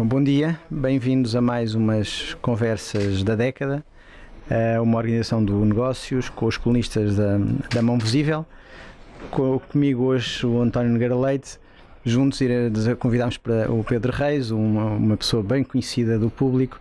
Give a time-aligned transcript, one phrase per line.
[0.00, 3.84] Então, bom dia, bem-vindos a mais umas conversas da década,
[4.82, 7.36] uma organização do Negócios com os colunistas da,
[7.70, 8.46] da Mão Visível.
[9.70, 11.58] Comigo hoje o António Nogueira Leite,
[12.04, 12.40] juntos
[12.98, 16.80] convidámos para o Pedro Reis, uma, uma pessoa bem conhecida do público,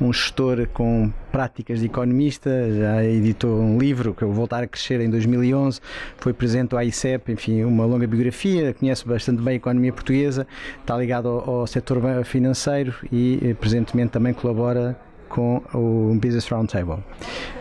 [0.00, 5.00] um gestor com práticas de economista, já editou um livro que eu Voltar a Crescer
[5.00, 5.80] em 2011,
[6.16, 10.46] foi presente ao ICEP, enfim, uma longa biografia, conhece bastante bem a economia portuguesa,
[10.80, 14.96] está ligado ao, ao setor financeiro e eh, presentemente também colabora
[15.30, 17.02] com o Business Roundtable.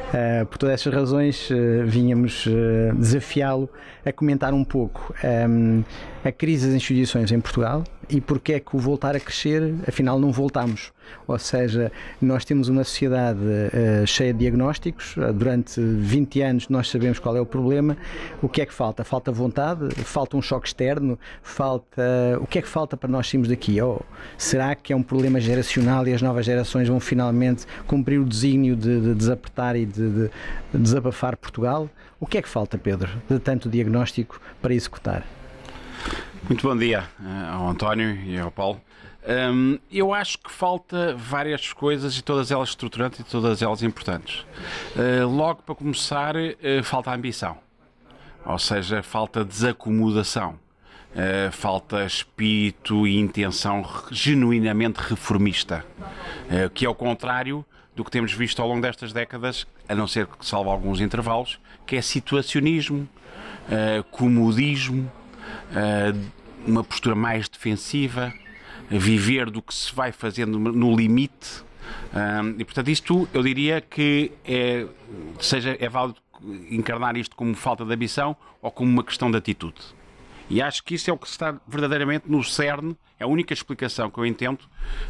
[0.10, 3.70] Uh, por todas essas razões, uh, vínhamos uh, desafiá-lo
[4.04, 5.84] a comentar um pouco um,
[6.24, 10.20] a crise das instituições em Portugal e porque é que o voltar a crescer, afinal,
[10.20, 10.92] não voltamos.
[11.28, 16.90] Ou seja, nós temos uma sociedade uh, cheia de diagnósticos, uh, durante 20 anos nós
[16.90, 17.96] sabemos qual é o problema.
[18.42, 19.04] O que é que falta?
[19.04, 19.90] Falta vontade?
[20.04, 21.20] Falta um choque externo?
[21.44, 22.02] Falta.
[22.42, 23.80] O que é que falta para nós sairmos daqui?
[23.82, 24.02] Oh,
[24.38, 28.76] será que é um problema geracional e as novas gerações vão finalmente cumprir o desígnio
[28.76, 30.30] de, de desapertar e de, de,
[30.74, 31.88] desabafar Portugal?
[32.20, 35.26] O que é que falta, Pedro, de tanto diagnóstico para executar?
[36.48, 37.08] Muito bom dia
[37.52, 38.82] ao António e ao Paulo.
[39.28, 44.46] Um, eu acho que falta várias coisas e todas elas estruturantes e todas elas importantes.
[44.96, 47.58] Uh, logo para começar, uh, falta ambição,
[48.46, 50.58] ou seja, falta desacomodação,
[51.12, 55.86] uh, falta espírito e intenção genuinamente reformista,
[56.74, 57.64] que é o contrário
[57.96, 61.60] do que temos visto ao longo destas décadas, a não ser que salve alguns intervalos,
[61.86, 63.08] que é situacionismo,
[64.10, 65.12] comodismo,
[66.66, 68.34] uma postura mais defensiva
[68.90, 71.64] viver do que se vai fazendo no limite.
[72.58, 74.86] E portanto, isto eu diria que é,
[75.40, 76.20] seja, é válido
[76.70, 79.80] encarnar isto como falta de ambição ou como uma questão de atitude.
[80.50, 84.10] E acho que isso é o que está verdadeiramente no cerne, é a única explicação
[84.10, 84.60] que eu entendo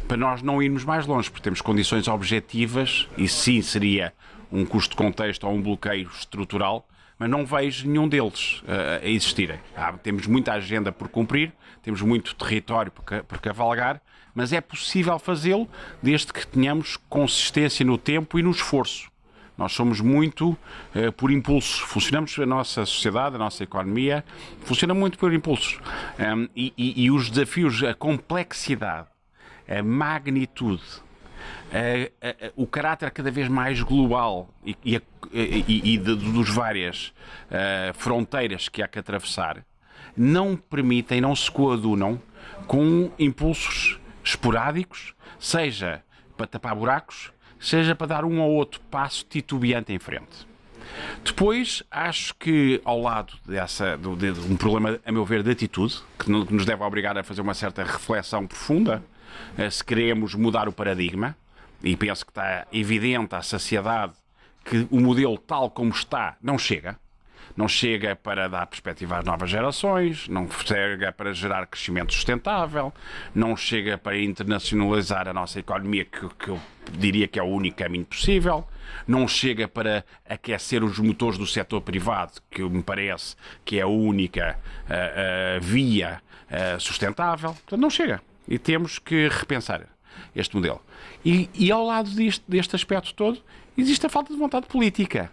[0.06, 4.12] para nós não irmos mais longe, porque temos condições objetivas, e sim seria
[4.52, 6.86] um custo de contexto ou um bloqueio estrutural,
[7.20, 9.60] mas não vejo nenhum deles uh, a existirem.
[10.02, 14.00] Temos muita agenda por cumprir, temos muito território por, por cavalgar,
[14.34, 15.68] mas é possível fazê-lo
[16.02, 19.10] desde que tenhamos consistência no tempo e no esforço.
[19.58, 20.52] Nós somos muito
[20.94, 21.80] uh, por impulsos.
[21.80, 24.24] Funcionamos, a nossa sociedade, a nossa economia,
[24.64, 25.78] funciona muito por impulsos.
[26.18, 29.08] Um, e, e, e os desafios, a complexidade,
[29.68, 30.82] a magnitude,
[32.56, 35.00] o caráter cada vez mais global e, e,
[35.32, 37.12] e, e de, dos várias
[37.94, 39.64] fronteiras que há que atravessar
[40.16, 42.20] não permitem, não se coadunam
[42.66, 46.02] com impulsos esporádicos, seja
[46.36, 50.48] para tapar buracos, seja para dar um ou outro passo titubeante em frente.
[51.24, 56.00] Depois, acho que ao lado dessa, do, de, um problema, a meu ver, de atitude,
[56.18, 59.02] que nos deve obrigar a fazer uma certa reflexão profunda,
[59.70, 61.36] se queremos mudar o paradigma,
[61.82, 64.12] e penso que está evidente à sociedade
[64.64, 66.98] que o modelo tal como está não chega.
[67.56, 72.92] Não chega para dar perspectiva às novas gerações, não chega para gerar crescimento sustentável,
[73.34, 76.60] não chega para internacionalizar a nossa economia, que, que eu
[76.92, 78.66] diria que é o único caminho possível,
[79.06, 83.34] não chega para aquecer os motores do setor privado, que me parece
[83.64, 87.50] que é a única uh, uh, via uh, sustentável.
[87.50, 88.22] Portanto, não chega.
[88.50, 89.86] E temos que repensar
[90.34, 90.82] este modelo.
[91.24, 93.38] E, e ao lado deste, deste aspecto todo,
[93.78, 95.30] existe a falta de vontade política.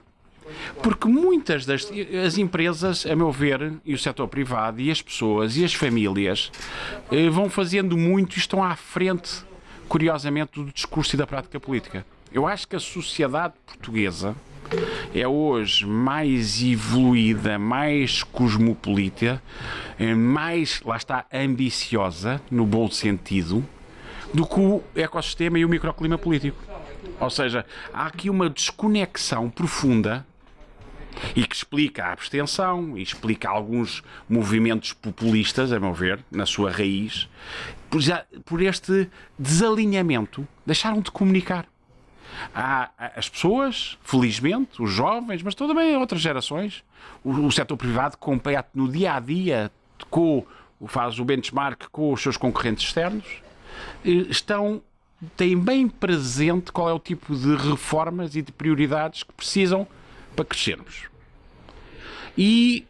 [0.81, 1.91] Porque muitas das
[2.25, 6.51] as empresas, a meu ver, e o setor privado, e as pessoas, e as famílias,
[7.11, 9.43] eh, vão fazendo muito e estão à frente,
[9.89, 12.05] curiosamente, do discurso e da prática política.
[12.31, 14.35] Eu acho que a sociedade portuguesa
[15.13, 19.41] é hoje mais evoluída, mais cosmopolita,
[19.97, 23.65] eh, mais, lá está, ambiciosa, no bom sentido,
[24.33, 26.61] do que o ecossistema e o microclima político.
[27.19, 30.25] Ou seja, há aqui uma desconexão profunda
[31.35, 36.71] e que explica a abstenção e explica alguns movimentos populistas, a meu ver, na sua
[36.71, 37.27] raiz,
[37.89, 38.01] por,
[38.45, 39.09] por este
[39.39, 41.65] desalinhamento, deixaram de comunicar.
[42.53, 46.83] Há as pessoas, felizmente, os jovens, mas também outras gerações,
[47.23, 49.71] o, o setor privado compete no dia a dia
[50.09, 50.45] com
[50.85, 53.25] faz o benchmark com os seus concorrentes externos.
[54.03, 54.81] Estão
[55.35, 59.87] têm bem presente qual é o tipo de reformas e de prioridades que precisam
[60.35, 61.09] para crescermos.
[62.37, 62.85] E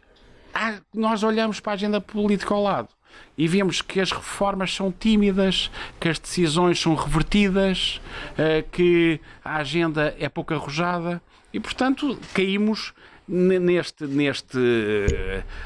[0.53, 2.89] há, nós olhamos para a agenda política ao lado
[3.38, 5.69] e vemos que as reformas são tímidas,
[6.00, 8.02] que as decisões são revertidas,
[8.38, 11.22] eh, que a agenda é pouco arrojada
[11.54, 12.94] e, portanto, caímos
[13.28, 14.58] neste, neste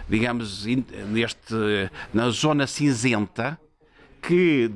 [0.10, 1.54] digamos, neste,
[2.14, 3.60] na zona cinzenta
[4.22, 4.70] que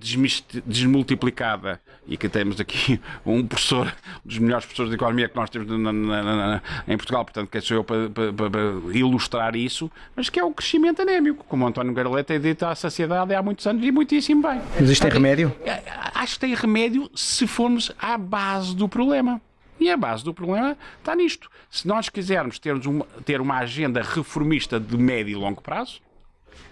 [0.66, 3.88] desmultiplicada, e que temos aqui um professor,
[4.24, 7.50] um dos melhores professores de economia que nós temos na, na, na, em Portugal, portanto,
[7.50, 8.62] que sou eu para, para, para,
[8.94, 13.34] ilustrar isso, mas que é o crescimento anémico, como António Garolé tem dito à sociedade
[13.34, 14.62] há muitos anos e muitíssimo bem.
[14.80, 15.56] Mas isto tem remédio?
[16.14, 19.42] Acho que tem remédio se formos à base do problema.
[19.78, 21.50] E a base do problema está nisto.
[21.70, 26.00] Se nós quisermos uma, ter uma agenda reformista de médio e longo prazo,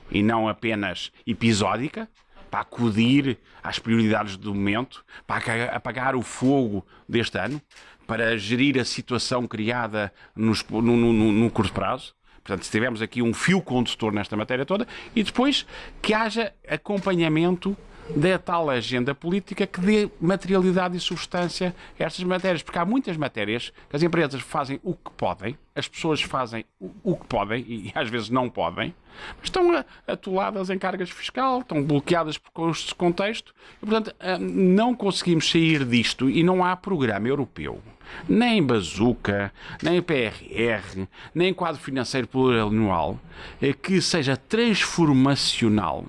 [0.10, 2.08] e não apenas episódica,
[2.54, 7.60] para acudir às prioridades do momento, para apagar o fogo deste ano,
[8.06, 12.14] para gerir a situação criada nos, no, no, no curto prazo.
[12.44, 15.66] Portanto, se tivermos aqui um fio condutor nesta matéria toda, e depois
[16.00, 17.76] que haja acompanhamento
[18.16, 22.62] da tal agenda política que dê materialidade e substância a estas matérias.
[22.62, 26.66] Porque há muitas matérias que as empresas fazem o que podem, as pessoas fazem
[27.04, 28.94] o que podem e às vezes não podem,
[29.38, 34.96] mas estão atoladas em cargas fiscal, estão bloqueadas por de contexto e, portanto, ah, não
[34.96, 37.82] conseguimos sair disto e não há programa europeu
[38.28, 39.52] nem bazuca,
[39.82, 43.20] nem PRR, nem quadro financeiro plurianual
[43.62, 46.06] eh, que seja transformacional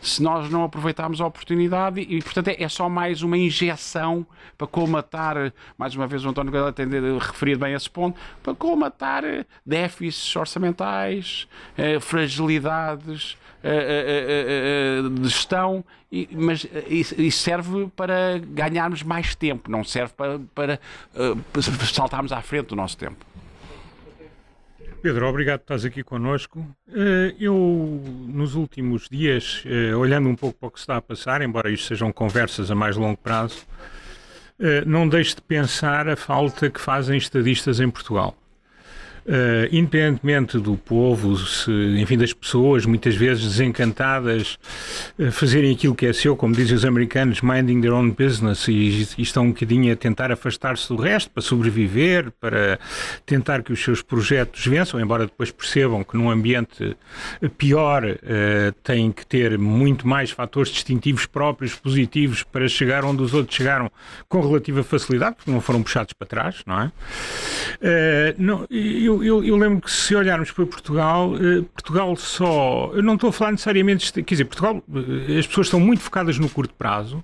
[0.00, 4.26] se nós não aproveitarmos a oportunidade e, portanto, é, é só mais uma injeção
[4.56, 6.86] para colmatar, mais uma vez o António Galera tem
[7.18, 9.22] referido bem esse ponto, para colmatar
[9.64, 15.84] déficits orçamentais, eh, fragilidades eh, eh, de gestão,
[16.32, 21.62] mas isso serve para ganharmos mais tempo, não serve para, para
[21.92, 23.31] saltarmos à frente do nosso tempo.
[25.02, 26.64] Pedro, obrigado por estás aqui connosco.
[26.94, 31.42] Eh, eu, nos últimos dias, eh, olhando um pouco para o que está a passar,
[31.42, 33.66] embora isto sejam conversas a mais longo prazo,
[34.60, 38.36] eh, não deixo de pensar a falta que fazem estadistas em Portugal.
[39.24, 44.58] Uh, independentemente do povo, se, enfim, das pessoas, muitas vezes desencantadas,
[45.16, 49.06] uh, fazerem aquilo que é seu, como dizem os americanos, minding their own business, e,
[49.16, 52.80] e estão um bocadinho a tentar afastar-se do resto para sobreviver, para
[53.24, 56.96] tentar que os seus projetos vençam, embora depois percebam que num ambiente
[57.56, 63.32] pior uh, têm que ter muito mais fatores distintivos próprios, positivos, para chegar onde os
[63.32, 63.88] outros chegaram
[64.28, 66.92] com relativa facilidade, porque não foram puxados para trás, não é?
[68.38, 72.90] não, eu eu, eu, eu, lembro que se olharmos para Portugal, eh, Portugal só.
[72.94, 74.12] Eu não estou a falar necessariamente.
[74.12, 74.82] Quer dizer, Portugal,
[75.28, 77.22] eh, as pessoas estão muito focadas no curto prazo,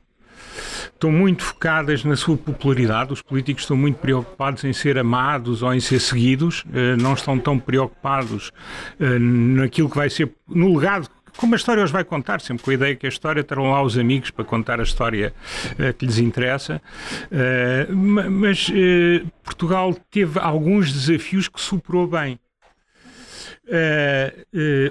[0.93, 5.73] estão muito focadas na sua popularidade, os políticos estão muito preocupados em ser amados ou
[5.73, 8.53] em ser seguidos, eh, não estão tão preocupados
[8.99, 11.09] naquilo que vai ser, no legado
[11.39, 13.81] como a história os vai contar, sempre com a ideia que a história terão lá
[13.81, 15.33] os amigos para contar a história
[15.73, 16.83] uh, que lhes interessa.
[17.31, 22.41] Uh, mas uh, Portugal teve alguns desafios que superou bem.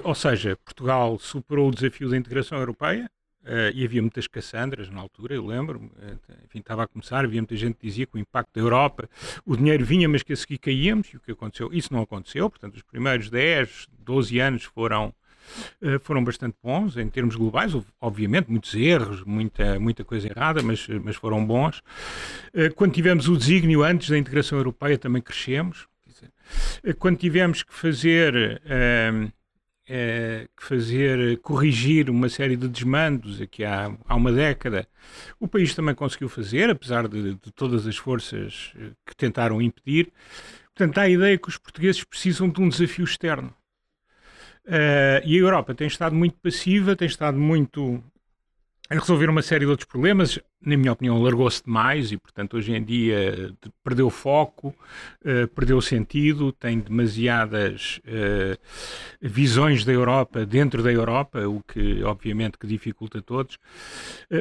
[0.02, 3.08] ou seja, Portugal superou o desafio da integração europeia,
[3.48, 7.40] Uh, e havia muitas Cassandras na altura, eu lembro, uh, enfim, estava a começar, havia
[7.40, 9.08] muita gente que dizia que o impacto da Europa,
[9.46, 11.70] o dinheiro vinha, mas que a seguir caíamos, e o que aconteceu?
[11.72, 15.14] Isso não aconteceu, portanto, os primeiros 10, 12 anos foram
[16.02, 17.74] foram bastante bons em termos globais.
[17.74, 21.82] Houve, obviamente, muitos erros, muita, muita coisa errada, mas, mas foram bons.
[22.52, 25.86] Eh, quando tivemos o desígnio antes da integração europeia, também crescemos.
[26.82, 28.60] Eh, quando tivemos que fazer.
[30.54, 34.86] que fazer, corrigir uma série de desmandos aqui há, há uma década,
[35.40, 38.74] o país também conseguiu fazer, apesar de, de todas as forças
[39.06, 40.12] que tentaram impedir.
[40.74, 43.52] Portanto, há a ideia que os portugueses precisam de um desafio externo.
[44.68, 48.04] Uh, e a Europa tem estado muito passiva, tem estado muito
[48.90, 50.38] a resolver uma série de outros problemas.
[50.60, 54.68] Na minha opinião, largou-se demais e, portanto, hoje em dia perdeu foco,
[55.24, 58.58] uh, perdeu sentido, tem demasiadas uh,
[59.22, 63.58] visões da Europa dentro da Europa, o que, obviamente, que dificulta todos.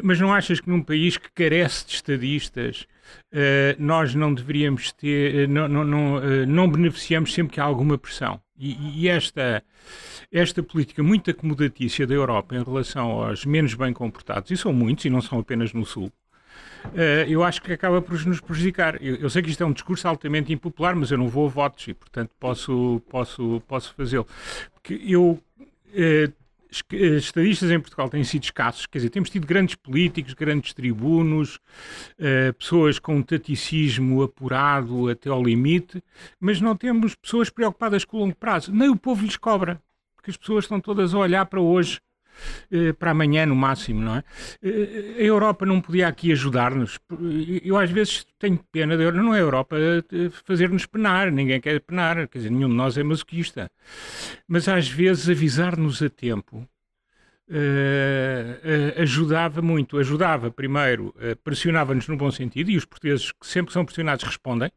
[0.03, 2.85] Mas não achas que num país que carece de estadistas,
[3.79, 8.39] nós não deveríamos ter, não, não, não, não beneficiamos sempre que há alguma pressão?
[8.59, 9.63] E, e, esta,
[10.31, 15.05] esta política muito acomodatícia da Europa em relação aos menos bem comportados, e são muitos,
[15.05, 16.11] e não são apenas no Sul,
[17.27, 19.01] eu acho que acaba por nos prejudicar.
[19.01, 21.49] Eu, eu, sei que isto é um discurso altamente impopular, mas eu não vou a
[21.49, 24.27] votos e, portanto, posso, posso, posso fazê-lo.
[24.73, 25.39] Porque eu
[25.93, 26.29] eh,
[26.69, 31.55] estadistas em Portugal têm sido escassos, quer dizer, temos tido grandes políticos, grandes tribunos,
[32.19, 36.03] uh, pessoas com um taticismo apurado até ao limite,
[36.39, 38.73] mas não temos pessoas preocupadas com o longo prazo.
[38.73, 39.81] Nem o povo lhes cobra,
[40.15, 42.06] porque as pessoas estão todas a olhar para hoje eh,
[42.99, 44.23] para amanhã no máximo, não é?
[44.61, 46.99] Eh, a Europa não podia aqui ajudar-nos.
[47.63, 49.75] Eu às vezes tenho pena de não é a Europa
[50.45, 53.71] fazer-nos penar, ninguém quer penar, quer dizer, nenhum de nós é masoquista.
[54.47, 56.67] Mas às vezes avisar-nos a tempo
[58.97, 59.97] ajudava muito.
[59.97, 64.71] Ajudava, primeiro, pressionava-nos no bom sentido, e os portugueses, que sempre são pressionados, respondem.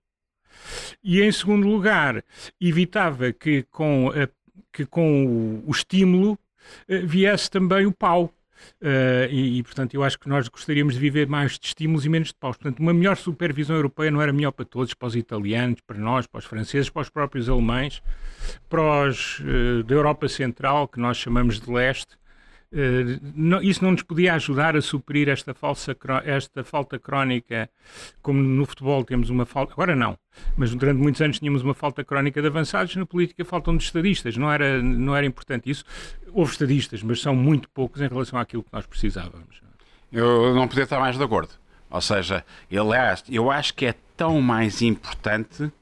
[1.02, 2.22] E, em segundo lugar,
[2.60, 4.10] evitava que com,
[4.72, 6.38] que com o, o estímulo
[7.04, 8.32] viesse também o pau.
[8.80, 12.08] Uh, e, e, portanto, eu acho que nós gostaríamos de viver mais de estímulos e
[12.08, 12.56] menos de paus.
[12.56, 16.26] Portanto, uma melhor supervisão europeia não era melhor para todos, para os italianos, para nós,
[16.26, 18.02] para os franceses, para os próprios alemães,
[18.68, 22.18] para os uh, da Europa Central, que nós chamamos de leste,
[23.62, 27.68] isso não nos podia ajudar a suprir esta, falsa, esta falta crónica,
[28.22, 30.16] como no futebol temos uma falta, agora não,
[30.56, 34.36] mas durante muitos anos tínhamos uma falta crónica de avançados, na política faltam de estadistas,
[34.36, 35.84] não era, não era importante isso.
[36.32, 39.60] Houve estadistas, mas são muito poucos em relação àquilo que nós precisávamos.
[40.12, 41.50] Eu não podia estar mais de acordo.
[41.90, 45.72] Ou seja, aliás, eu acho que é tão mais importante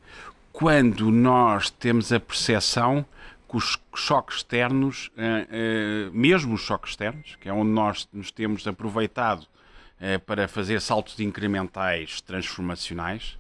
[0.53, 3.05] quando nós temos a percepção
[3.49, 8.31] que os choques externos, eh, eh, mesmo os choques externos, que é onde nós nos
[8.31, 9.47] temos aproveitado
[9.99, 13.39] eh, para fazer saltos incrementais transformacionais,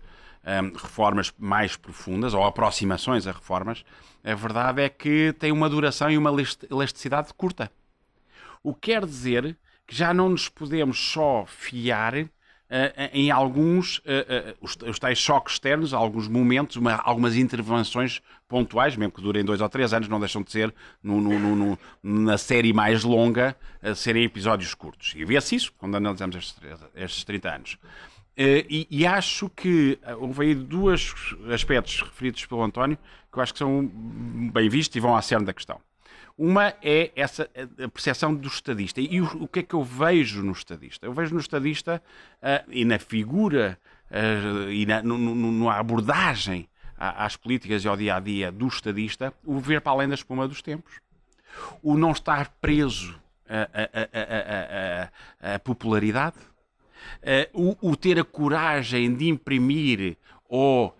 [0.80, 3.84] reformas mais profundas ou aproximações a reformas,
[4.24, 6.30] a verdade é que tem uma duração e uma
[6.70, 7.70] elasticidade curta.
[8.62, 12.14] O que quer dizer que já não nos podemos só fiar
[13.12, 19.22] em alguns, uh, os, tais choques externos, alguns momentos, uma, algumas intervenções pontuais, mesmo que
[19.22, 23.04] durem dois ou três anos, não deixam de ser, no, no, no, na série mais
[23.04, 23.56] longa,
[23.94, 25.14] serem episódios curtos.
[25.16, 26.56] E vê-se isso quando analisamos estes,
[26.94, 27.78] estes 30 anos.
[28.36, 31.12] E, e, acho que houve aí dois
[31.52, 32.96] aspectos referidos pelo António
[33.32, 33.90] que eu acho que são
[34.52, 35.80] bem vistos e vão à cerne da questão.
[36.38, 37.50] Uma é essa
[37.82, 39.00] a percepção do estadista.
[39.00, 41.04] E o, o que é que eu vejo no estadista?
[41.04, 42.00] Eu vejo no estadista
[42.40, 43.76] uh, e na figura
[44.08, 49.34] uh, e na, no, no, abordagem às políticas e ao dia a dia do estadista
[49.44, 51.00] o ver para além da espuma dos tempos.
[51.82, 53.18] O não estar preso
[55.40, 56.36] à popularidade.
[57.52, 60.16] Uh, o, o, ter a coragem de imprimir
[60.48, 60.96] ou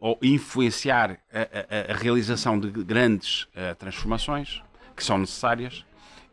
[0.00, 4.62] ou influenciar a, a, a, realização de grandes uh, transformações
[4.96, 5.84] que são necessárias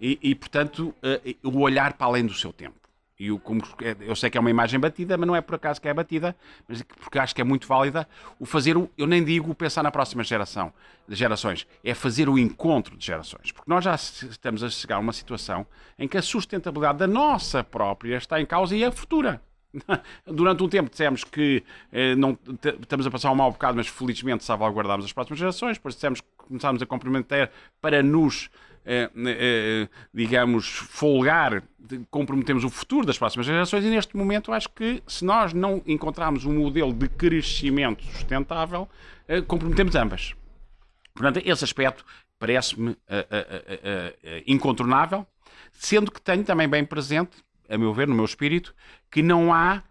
[0.01, 2.85] e, e portanto, uh, o olhar para além do seu tempo.
[3.17, 3.62] E o, como,
[4.01, 6.35] eu sei que é uma imagem batida, mas não é por acaso que é batida,
[6.67, 8.07] mas porque acho que é muito válida.
[8.38, 10.74] O fazer, o, eu nem digo pensar na próxima geração,
[11.07, 13.53] de gerações, é fazer o encontro de gerações.
[13.53, 15.65] Porque nós já estamos a chegar a uma situação
[15.97, 19.41] em que a sustentabilidade da nossa própria está em causa e a futura.
[20.25, 22.38] Durante um tempo dissemos que eh, não,
[22.82, 26.27] estamos a passar um mau bocado, mas felizmente salvaguardámos as próximas gerações, depois dissemos que
[26.38, 27.51] começámos a comprometer
[27.82, 28.50] para nos,
[28.86, 31.63] eh, eh, digamos, folgar,
[32.10, 36.46] comprometemos o futuro das próximas gerações e neste momento acho que se nós não encontrarmos
[36.46, 38.88] um modelo de crescimento sustentável,
[39.27, 40.36] eh, comprometemos ambas.
[41.13, 42.05] Portanto, esse aspecto
[42.38, 45.25] parece-me eh, eh, incontornável,
[45.72, 47.38] sendo que tenho também bem presente
[47.69, 48.74] a meu ver, no meu espírito,
[49.12, 49.84] que não há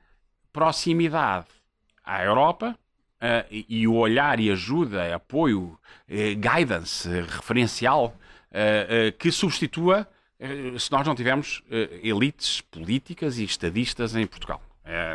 [0.53, 1.47] proximidade
[2.05, 2.79] à Europa
[3.21, 5.79] uh, e, o olhar e ajuda, apoio, uh,
[6.09, 8.17] guidance referencial
[9.19, 10.09] que substitua
[10.79, 11.61] se nós não tivermos
[12.05, 14.63] elites políticas e estadistas em Portugal.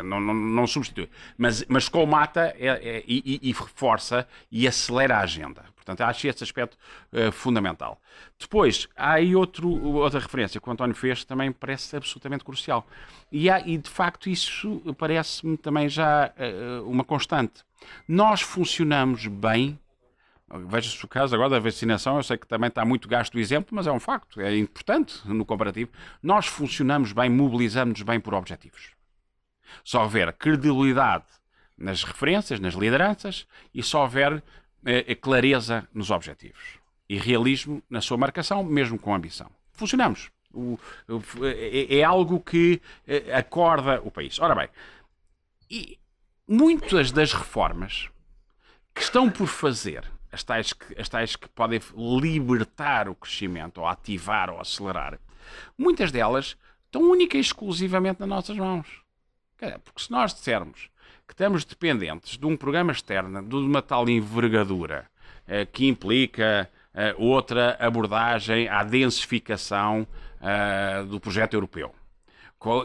[0.04, 1.08] Não, não, não, substitui.
[1.38, 5.64] Mas, mas colmata é, e, e, reforça e acelera a agenda.
[5.90, 6.76] Portanto, acho esse aspecto
[7.12, 8.00] uh, fundamental.
[8.38, 12.86] Depois, há aí outro, outra referência que o António fez também parece absolutamente crucial.
[13.30, 17.64] E, há, e de facto, isso parece-me também já uh, uma constante.
[18.06, 19.78] Nós funcionamos bem.
[20.68, 23.68] Veja-se o caso agora da vacinação, eu sei que também está muito gasto o exemplo,
[23.72, 25.92] mas é um facto, é importante no comparativo.
[26.20, 28.90] Nós funcionamos bem, mobilizamos-nos bem por objetivos.
[29.84, 31.24] Só houver credibilidade
[31.78, 34.42] nas referências, nas lideranças e só houver
[34.84, 39.50] é clareza nos objetivos e realismo na sua marcação, mesmo com ambição.
[39.72, 40.30] Funcionamos.
[40.52, 44.38] O, o, é, é, algo que é, acorda o país.
[44.38, 44.68] Ora bem,
[45.68, 45.98] e
[46.46, 48.08] muitas das reformas
[48.94, 53.88] que estão por fazer, as tais que, as tais que podem libertar o crescimento, ou
[53.88, 55.18] ativar ou acelerar,
[55.76, 58.86] muitas delas estão única e exclusivamente nas nossas mãos.
[59.56, 60.88] Porque se nós dissermos
[61.30, 65.06] que estamos dependentes de um programa externo de uma tal envergadura
[65.46, 70.04] eh, que implica eh, outra abordagem à densificação
[70.42, 71.94] eh, do projeto europeu,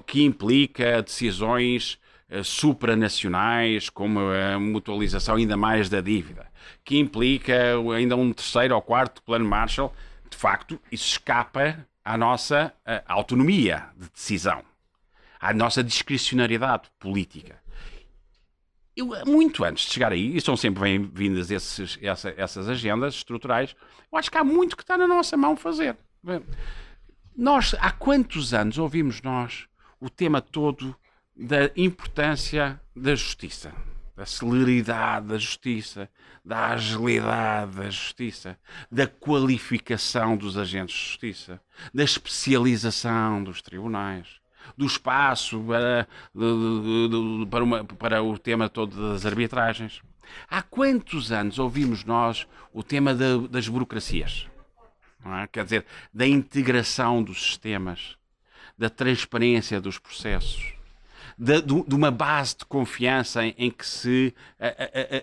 [0.05, 1.99] que implica decisões
[2.43, 6.45] supranacionais, como a mutualização ainda mais da dívida,
[6.83, 9.93] que implica ainda um terceiro ou quarto plano Marshall,
[10.29, 12.73] de facto, isso escapa à nossa
[13.07, 14.63] autonomia de decisão,
[15.39, 17.64] à nossa discricionariedade política.
[18.95, 23.75] Eu, muito antes de chegar aí, e são sempre bem-vindas essa, essas agendas estruturais,
[24.11, 25.97] eu acho que há muito que está na nossa mão fazer.
[27.35, 29.67] nós, há quantos anos ouvimos nós
[29.99, 30.95] o tema todo
[31.35, 33.73] da importância da justiça?
[34.15, 36.09] da celeridade da justiça,
[36.43, 38.57] da agilidade da justiça,
[38.89, 41.61] da qualificação dos agentes de justiça,
[41.93, 44.39] da especialização dos tribunais,
[44.77, 46.07] do espaço para,
[47.49, 50.01] para, uma, para o tema todo das arbitragens.
[50.49, 54.47] Há quantos anos ouvimos nós o tema das burocracias?
[55.25, 55.47] É?
[55.47, 58.15] Quer dizer, da integração dos sistemas,
[58.77, 60.74] da transparência dos processos,
[61.37, 64.33] de, de, uma base de confiança em, em que se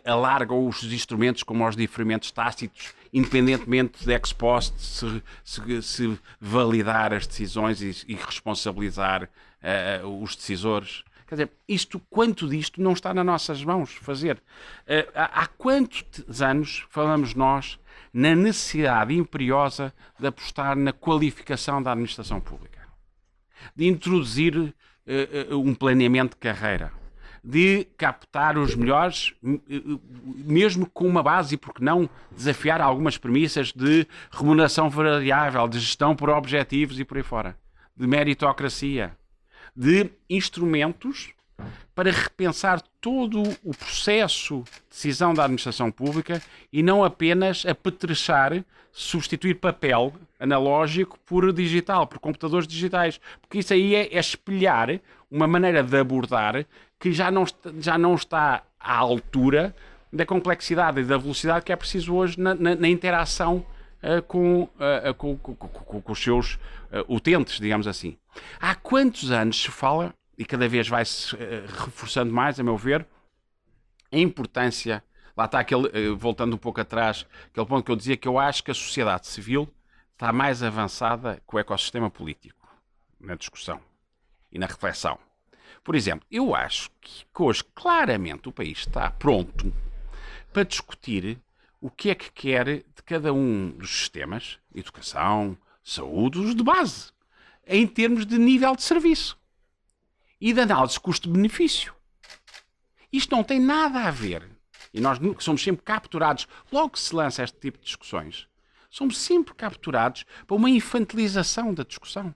[0.05, 7.13] alargam os instrumentos como os diferimentos tácitos, independentemente de ex post se, se, se validar
[7.13, 11.05] as decisões e, e responsabilizar uh, os decisores.
[11.27, 14.37] Quer dizer, isto, quanto disto não está nas nossas mãos fazer?
[14.37, 17.79] Uh, há, há quantos anos falamos nós
[18.13, 22.81] na necessidade imperiosa de apostar na qualificação da administração pública?
[23.77, 24.75] De introduzir
[25.07, 26.93] uh, um planeamento de carreira,
[27.45, 29.35] de captar os melhores,
[30.45, 36.15] mesmo com uma base, e porque não desafiar algumas premissas de remuneração variável, de gestão
[36.15, 37.57] por objetivos e por aí fora,
[37.97, 39.17] de meritocracia,
[39.75, 41.33] de instrumentos
[41.95, 46.41] para repensar todo o processo de decisão da administração pública
[46.73, 53.21] e não apenas apetrechar, substituir papel analógico por digital, por computadores digitais.
[53.41, 56.67] Porque isso aí é, é espelhar uma maneira de abordar
[56.99, 59.75] que já não, está, já não está à altura
[60.13, 63.65] da complexidade e da velocidade que é preciso hoje na, na, na interação
[64.03, 66.59] uh, com, uh, com, com, com, os seus uh,
[67.09, 68.17] utentes, digamos assim.
[68.61, 71.37] Há quantos anos se fala e cada vez vai-se
[71.85, 73.07] reforçando mais, a meu ver,
[74.11, 75.03] a importância.
[75.37, 78.63] Lá está aquele, voltando um pouco atrás, aquele ponto que eu dizia que eu acho
[78.63, 79.69] que a sociedade civil
[80.23, 82.69] está mais avançada que o ecossistema político
[83.19, 83.81] na discussão
[84.53, 85.19] e na reflexão.
[85.83, 89.75] Por exemplo, eu acho que, hoje claramente o país está pronto
[90.53, 91.41] para discutir
[91.81, 97.11] o que é que quer de cada um dos sistemas, educação, saúde, os de base,
[97.67, 99.37] em termos de nível de serviço
[100.41, 101.93] e de análise custo-benefício.
[103.13, 104.49] Isto não tem nada a ver.
[104.95, 108.47] E nós somos sempre capturados, logo que se lança este tipo de discussões,
[108.93, 112.33] somos sempre capturados para uma infantilização da discussão.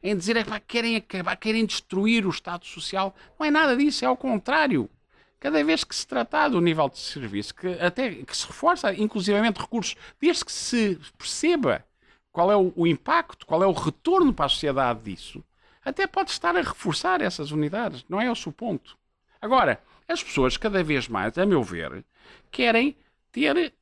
[0.00, 3.14] Em dizer é que querem acabar, querem destruir o Estado Social.
[3.38, 4.88] Não é nada disso, é ao contrário.
[5.40, 9.60] Cada vez que se tratar do nível de serviço, que até que se reforça, inclusivamente
[9.60, 11.84] recursos, desde que se perceba
[12.30, 15.44] qual é o, o impacto, qual é o retorno para a sociedade disso,
[15.84, 18.96] até pode estar a reforçar essas unidades, não é esse o ponto.
[19.40, 22.04] Agora, as pessoas cada vez mais, a meu ver,
[22.52, 22.96] querem
[23.32, 23.74] ter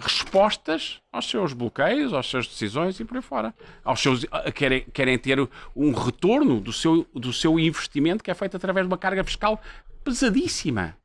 [0.00, 3.54] respostas aos seus bloqueios, às suas decisões e por aí fora.
[3.84, 5.38] Aos seus, eh, querem, querem ter
[5.74, 9.60] um retorno do seu, do seu investimento que é feito através de uma carga fiscal
[10.02, 10.96] pesadíssima,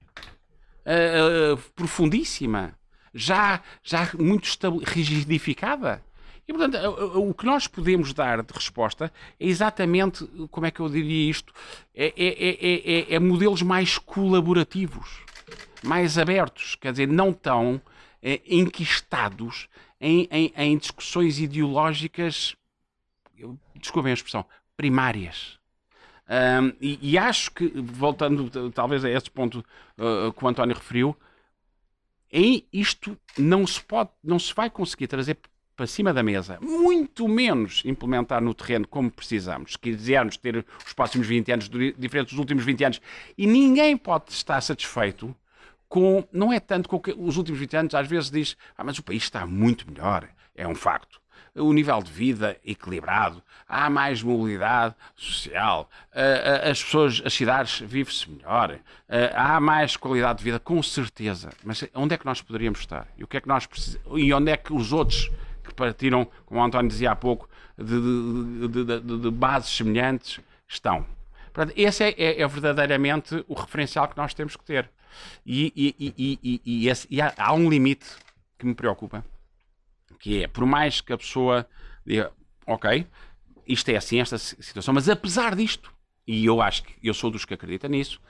[0.86, 2.76] uh, uh, profundíssima,
[3.14, 4.48] já, já muito
[4.86, 6.04] rigidificada.
[6.48, 6.78] E, portanto,
[7.16, 11.54] o que nós podemos dar de resposta é exatamente, como é que eu diria isto,
[11.96, 15.20] é, é, é, é modelos mais colaborativos,
[15.84, 17.82] mais abertos, quer dizer, não tão
[18.46, 19.68] enquistados
[20.00, 22.56] em, em, em discussões ideológicas,
[23.76, 25.60] desculpem a expressão, primárias.
[26.30, 29.60] Um, e, e, acho que, voltando talvez a esse ponto
[29.98, 31.16] uh, que o António referiu,
[32.32, 35.38] em isto não se pode, não se vai conseguir trazer
[35.76, 40.94] para cima da mesa, muito menos implementar no terreno como precisamos, se quisermos ter os
[40.94, 43.02] próximos 20 anos diferentes dos últimos 20 anos,
[43.38, 45.36] e ninguém pode estar satisfeito
[45.92, 48.98] com, não é tanto com que os últimos 20 anos às vezes diz, ah, mas
[48.98, 50.26] o país está muito melhor,
[50.56, 51.20] é um facto.
[51.54, 55.90] O nível de vida equilibrado, há mais mobilidade social,
[56.64, 58.80] as pessoas, as cidades vivem-se melhor,
[59.36, 61.50] há mais qualidade de vida, com certeza.
[61.62, 63.06] Mas onde é que nós poderíamos estar?
[63.18, 64.08] E o que é que nós precisamos?
[64.16, 65.30] E onde é que os outros
[65.62, 71.06] que partiram, como o António dizia há pouco, de, de, de, de bases semelhantes, estão.
[71.76, 74.90] Esse é, é, é, verdadeiramente o referencial que nós temos que ter.
[75.46, 78.06] E, e, e, e esse, há, há, um limite
[78.58, 79.26] que me preocupa,
[80.20, 81.68] que é, por mais que a pessoa
[82.06, 82.32] diga,
[82.66, 83.08] ok,
[83.68, 85.92] isto é assim, esta situação, mas apesar disto,
[86.28, 88.22] e eu acho que eu sou dos que acredita nisso,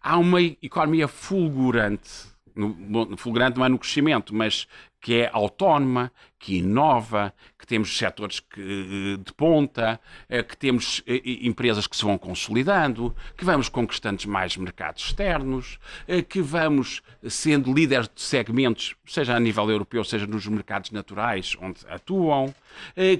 [0.00, 4.66] há uma economia fulgurante no, fulgurante não é no crescimento, mas
[5.00, 11.20] que é autónoma, que inova, que temos setores que, de ponta, eh, que temos eh,
[11.42, 17.72] empresas que se vão consolidando, que vamos conquistando mais mercados externos, eh, que vamos sendo
[17.72, 22.54] líderes de segmentos, seja a nível europeu, seja nos mercados naturais onde atuam,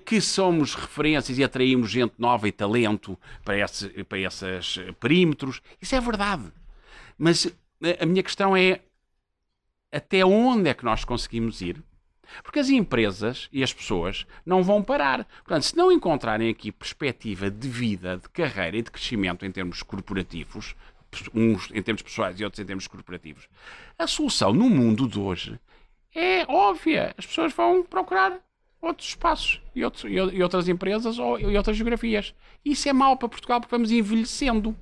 [0.04, 5.60] que somos referências e atraímos gente nova e talento para, esse, para esses perímetros.
[5.80, 6.44] Isso é verdade.
[7.16, 7.52] Mas
[8.00, 8.80] a minha questão é
[9.92, 11.82] até onde é que nós conseguimos ir?
[12.42, 15.26] Porque as empresas e as pessoas não vão parar.
[15.44, 19.82] Portanto, se não encontrarem aqui perspectiva de vida, de carreira e de crescimento em termos
[19.82, 20.74] corporativos,
[21.34, 23.48] uns em termos pessoais e outros em termos corporativos,
[23.98, 25.58] a solução no mundo de hoje
[26.14, 27.14] é óbvia.
[27.16, 28.38] As pessoas vão procurar
[28.80, 32.34] outros espaços e, outros, e outras empresas ou, e outras geografias.
[32.64, 34.76] Isso é mau para Portugal porque vamos envelhecendo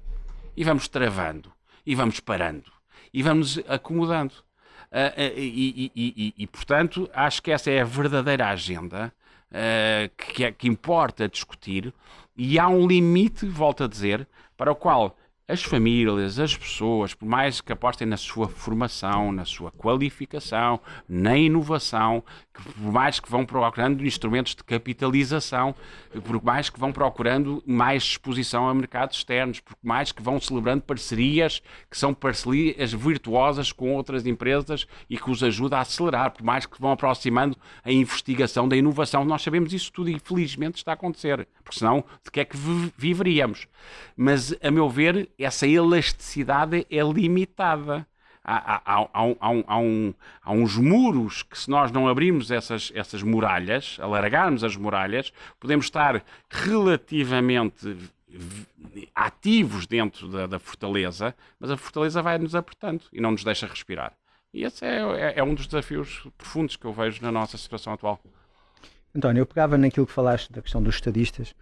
[0.57, 1.53] e vamos travando
[1.85, 2.73] e vamos parando
[3.13, 4.46] e vamos acomodando.
[4.91, 9.13] Uh, e, e, e, e, portanto, acho que essa é a verdadeira agenda
[9.51, 11.93] uh, que, é, que importa discutir
[12.37, 15.17] e há um limite, volto a dizer, para o qual
[15.49, 21.37] as famílias, as pessoas, por mais que apostem na sua formação, na sua qualificação, na
[21.37, 22.23] inovação,
[22.63, 25.75] por mais que vão procurando instrumentos de capitalização,
[26.25, 30.83] por mais que vão procurando mais exposição a mercados externos, por mais que vão celebrando
[30.83, 36.43] parcerias que são parcerias virtuosas com outras empresas e que os ajuda a acelerar, por
[36.43, 39.25] mais que vão aproximando a investigação da inovação.
[39.25, 42.57] Nós sabemos isso tudo e infelizmente está a acontecer, porque senão de que é que
[42.97, 43.69] viveríamos?
[44.17, 48.07] Mas, a meu ver, essa elasticidade é limitada.
[48.49, 53.21] Há, há, há, há, um, há, uns muros que, se nós não abrirmos essas, essas
[53.21, 57.97] muralhas, alargarmos as muralhas, podemos estar relativamente
[59.13, 63.67] ativos dentro da, da fortaleza, mas a fortaleza vai nos apertando e não nos deixa
[63.67, 64.13] respirar.
[64.55, 67.93] E esse é, é, é um dos desafios profundos que eu vejo na nossa situação
[67.93, 68.21] atual.
[69.13, 71.53] António, eu pegava naquilo que falaste da questão dos estadistas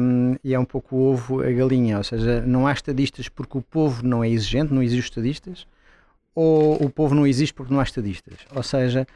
[0.00, 3.58] um, e é um pouco o ovo a galinha, ou seja, não há estadistas porque
[3.58, 5.66] o povo não é exigente, não exige estadistas,
[6.36, 8.34] ou o povo não existe porque não há estadistas.
[8.54, 9.06] Ou seja,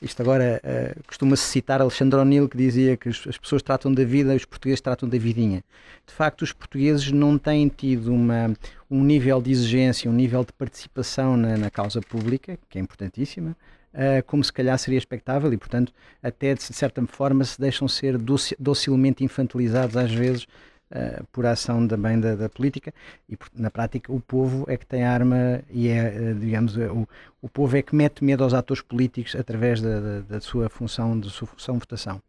[0.00, 4.34] isto agora uh, costuma-se citar Alexandre O'Neill que dizia que as pessoas tratam da vida,
[4.34, 5.62] os portugueses tratam da vidinha.
[6.06, 8.54] De facto, os portugueses não têm tido uma,
[8.90, 13.54] um nível de exigência, um nível de participação na, na causa pública, que é importantíssima,
[13.92, 18.16] uh, como se calhar seria expectável e, portanto, até de certa forma se deixam ser
[18.58, 20.46] docilmente infantilizados às vezes
[20.92, 22.92] uh, por ação também da, da, política
[23.28, 27.08] e, na prática, o povo é que tem arma e é, uh, digamos, o,
[27.40, 31.18] o povo é que mete medo aos atores políticos através da, da, da sua função,
[31.18, 32.22] da sua função de votação.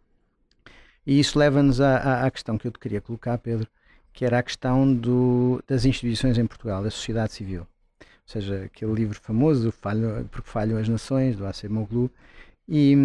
[1.05, 3.67] E isso leva-nos à, à, questão que eu te queria colocar, Pedro,
[4.13, 7.67] que era a questão do, das instituições em Portugal, da sociedade civil
[8.25, 11.67] ou seja, aquele livro famoso, Falho, Porque Falham as Nações, do A.C.
[11.67, 12.09] Moglu,
[12.67, 12.95] e,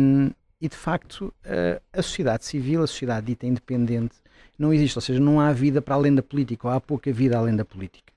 [0.60, 1.34] e de facto
[1.92, 4.14] a sociedade civil, a sociedade dita independente,
[4.58, 7.38] não existe, ou seja, não há vida para além da política, ou há pouca vida
[7.38, 8.12] além da política.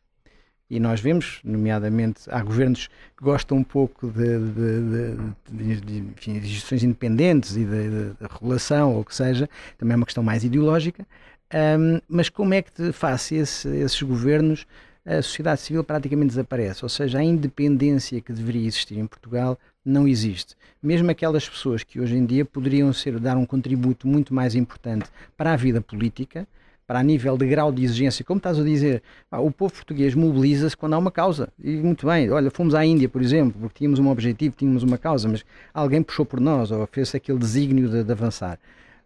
[0.69, 5.15] E nós vemos, nomeadamente, há governos que gostam um pouco de, de,
[5.51, 9.97] de, de enfim, de instituições independentes e de, regulação, ou o que seja, também é
[9.97, 11.05] uma questão mais ideológica,
[11.53, 14.65] um, mas como é que, de face esse, esses governos,
[15.05, 20.07] a sociedade civil praticamente desaparece, ou seja, a independência que deveria existir em Portugal não
[20.07, 20.55] existe.
[20.81, 25.09] Mesmo aquelas pessoas que hoje em dia poderiam ser dar um contributo muito mais importante
[25.35, 26.47] para a vida política,
[26.87, 30.75] para a nível de grau de exigência, como estás a dizer, o povo português mobiliza-se
[30.75, 31.47] quando há uma causa.
[31.63, 34.97] E muito bem, olha, fomos à Índia, por exemplo, porque tínhamos um objetivo, tínhamos uma
[34.97, 38.59] causa, mas alguém puxou por nós ou fez aquele desígnio de, de avançar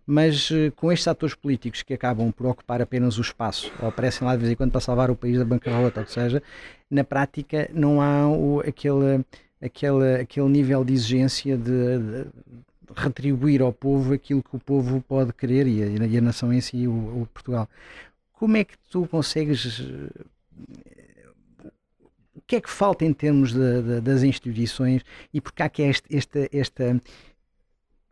[0.05, 4.25] mas uh, com estes atores políticos que acabam por ocupar apenas o espaço, ou aparecem
[4.25, 6.43] lá de vez em quando para salvar o país da bancarrota, ou seja,
[6.89, 9.25] na prática não há o, aquele,
[9.65, 12.25] aquele, aquele nível de exigência de, de,
[12.95, 16.61] retribuir ao povo aquilo que o povo pode querer e a, e a nação em
[16.61, 17.67] si, o, o, Portugal.
[18.33, 19.79] Como é que tu consegues.
[22.35, 25.01] O que é que falta em termos de, das instituições
[25.33, 27.01] e porque há que esta, esta, esta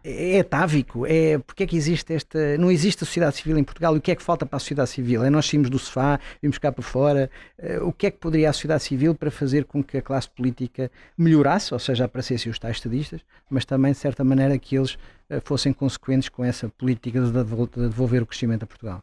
[0.04, 3.96] é atávico, é porque é que existe esta, não existe a sociedade civil em Portugal,
[3.96, 5.24] e o que é que falta para a sociedade civil?
[5.24, 8.50] É nós saímos do sofá, vimos cá para fora, uh, o que é que poderia
[8.50, 12.60] a sociedade civil para fazer com que a classe política melhorasse, ou seja, aparecessem os
[12.60, 17.22] tais estadistas, mas também de certa maneira que eles uh, fossem consequentes com essa política
[17.22, 19.02] de, de devolver o crescimento a Portugal?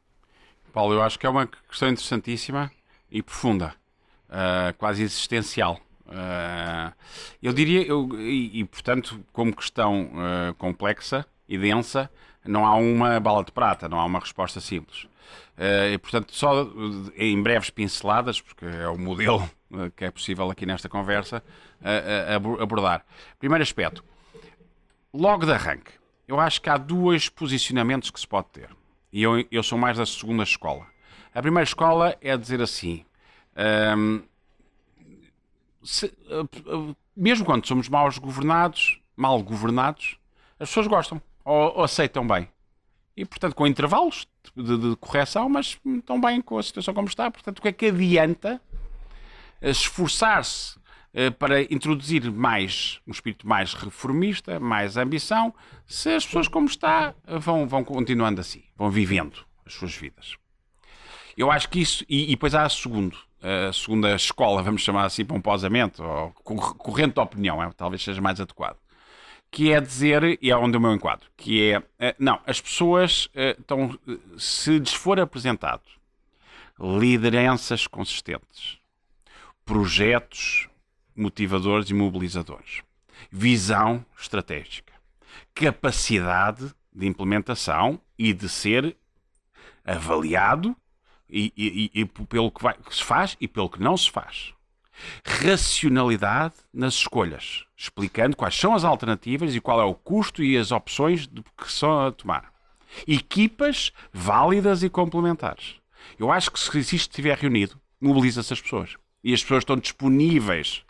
[0.73, 2.71] Paulo, eu acho que é uma questão interessantíssima
[3.11, 3.75] e profunda,
[4.29, 5.81] uh, quase existencial.
[6.11, 6.93] Uh,
[7.41, 12.11] eu diria, eu, e, e, portanto, como questão uh, complexa e densa,
[12.45, 15.05] não há uma bala de prata, não há uma resposta simples.
[15.57, 16.69] Uh, e, portanto, só
[17.17, 19.49] em breves pinceladas, porque é o modelo
[19.97, 21.45] que é possível aqui nesta conversa
[22.61, 23.07] abordar.
[23.39, 24.03] Primeiro aspecto,
[25.15, 25.93] logo de arranque,
[26.27, 28.69] eu acho que há dois posicionamentos que se pode ter.
[29.13, 30.87] E eu, eu sou mais da segunda escola.
[31.33, 33.05] A primeira escola é dizer assim:
[33.97, 34.23] um,
[35.83, 40.19] se, uh, mesmo quando somos mal governados, mal governados,
[40.59, 42.49] as pessoas gostam ou, ou aceitam bem.
[43.17, 47.31] E, portanto, com intervalos de, de, correção, mas estão bem com a situação como está.
[47.31, 48.61] Portanto, o que é que adianta
[49.61, 55.55] esforçar-se uh, para introduzir mais um espírito mais reformista, mais ambição,
[55.87, 60.37] se as pessoas como está vão, vão continuando assim, vão vivendo as suas vidas.
[61.37, 65.25] Eu acho que isso, e, e depois há segundo, a segunda escola, vamos chamar assim
[65.25, 68.77] pomposamente, ou corrente de opinião, é, talvez seja mais adequado,
[69.51, 73.29] que é dizer, e é onde o meu enquadro, que é, eh, não, as pessoas
[73.35, 75.83] estão, eh, se lhes for apresentado
[76.79, 78.79] lideranças consistentes,
[79.65, 80.69] projetos
[81.17, 82.83] motivadores e mobilizadores,
[83.31, 84.93] visão estratégica,
[85.55, 88.97] capacidade de implementação e de ser
[89.85, 90.77] avaliado
[91.33, 94.53] e, e, e pelo que, vai, que se faz e pelo que não se faz.
[95.25, 100.73] Racionalidade nas escolhas, explicando quais são as alternativas e qual é o custo e as
[100.73, 102.53] opções de que são a tomar.
[103.07, 105.77] Equipas válidas e complementares.
[106.19, 108.97] Eu acho que se isto estiver reunido, mobiliza-se as pessoas.
[109.23, 110.83] E as pessoas estão disponíveis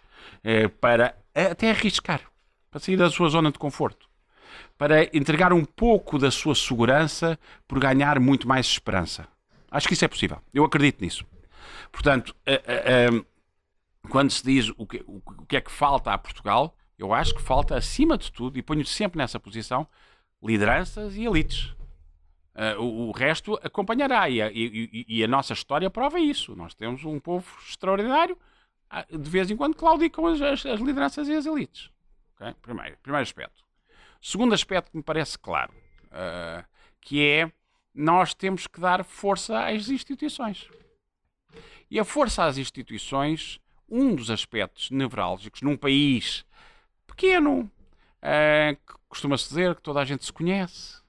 [0.43, 2.21] eh, para até arriscar,
[2.71, 4.09] para sair da sua zona de conforto,
[4.79, 9.29] para entregar um pouco da sua segurança por ganhar muito mais esperança.
[9.71, 10.41] Acho que isso é possível.
[10.53, 11.25] Eu acredito nisso.
[11.93, 13.27] Portanto, uh, uh,
[14.09, 17.43] quando se diz o que, o que é que falta a Portugal, eu acho que
[17.43, 19.87] falta, acima de tudo, e ponho sempre nessa posição,
[20.43, 21.75] lideranças e elites.
[22.55, 26.55] Uh, o, o, resto acompanhará e a, e, e a, nossa história prova isso.
[26.57, 28.37] Nós temos um povo extraordinário,
[29.09, 31.91] de vez em quando claudicam as, as, as lideranças e as elites.
[32.35, 32.55] Okay?
[32.61, 33.65] Primeiro, primeiro aspecto.
[34.21, 35.73] Segundo aspecto que me parece claro,
[36.07, 36.65] uh,
[37.01, 37.53] que é
[37.95, 40.69] nós temos que dar força às instituições.
[41.91, 46.45] E a força às instituições, um dos aspectos nevrálgicos num país
[47.07, 47.71] pequeno,
[48.23, 51.03] uh, costuma-se dizer que toda a gente se conhece,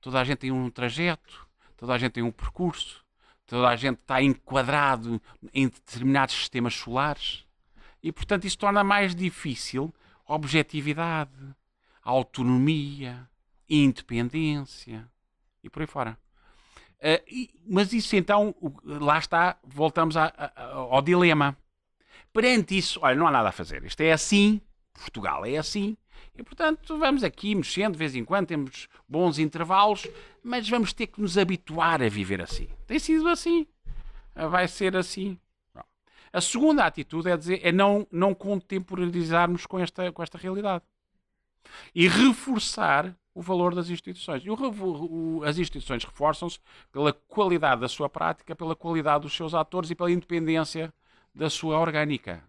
[0.00, 3.02] toda a gente tem um trajeto, toda a gente tem um percurso,
[3.46, 5.20] toda a gente está enquadrado
[5.54, 7.46] em determinados sistemas solares.
[8.02, 9.92] E, portanto, isso torna mais difícil
[10.26, 11.54] a objetividade,
[12.02, 13.28] a autonomia,
[13.70, 15.08] a independência
[15.62, 16.18] e por aí fora.
[16.98, 18.54] Uh, e, mas isso então,
[18.84, 21.56] lá está, voltamos a, a, ao dilema.
[22.32, 23.84] Perante isso, olha, não há nada a fazer.
[23.84, 24.60] Isto é assim,
[24.92, 25.96] Portugal é assim,
[26.38, 30.06] e portanto vamos aqui mexendo de vez em quando, temos bons intervalos,
[30.42, 32.68] mas vamos ter que nos habituar a viver assim.
[32.86, 33.66] Tem sido assim,
[34.34, 35.38] vai ser assim.
[36.32, 40.84] A segunda atitude é, dizer, é não, não contemporarizarmos com esta, com esta realidade
[41.94, 44.42] e reforçar o valor das instituições.
[44.42, 46.58] E o, o, as instituições reforçam-se
[46.90, 50.92] pela qualidade da sua prática, pela qualidade dos seus atores e pela independência
[51.34, 52.42] da sua orgânica.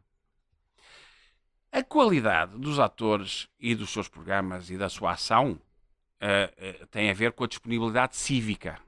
[1.73, 5.59] A qualidade dos atores e dos seus programas e da sua ação
[6.21, 8.79] uh, uh, tem a ver com a disponibilidade cívica.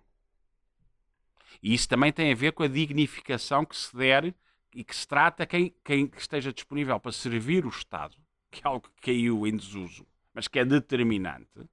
[1.62, 4.34] E isso também tem a ver com a dignificação que se der
[4.74, 8.16] e que se trata quem, quem esteja disponível para servir o Estado,
[8.50, 11.68] que é algo que caiu em desuso, mas que é determinante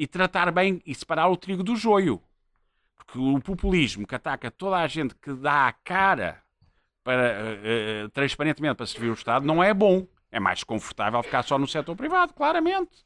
[0.00, 2.22] e tratar bem e separar o trigo do joio.
[2.96, 6.42] Porque o populismo que ataca toda a gente que dá a cara
[7.04, 10.08] para, uh, uh, transparentemente para servir o Estado não é bom.
[10.32, 13.04] É mais confortável ficar só no setor privado, claramente.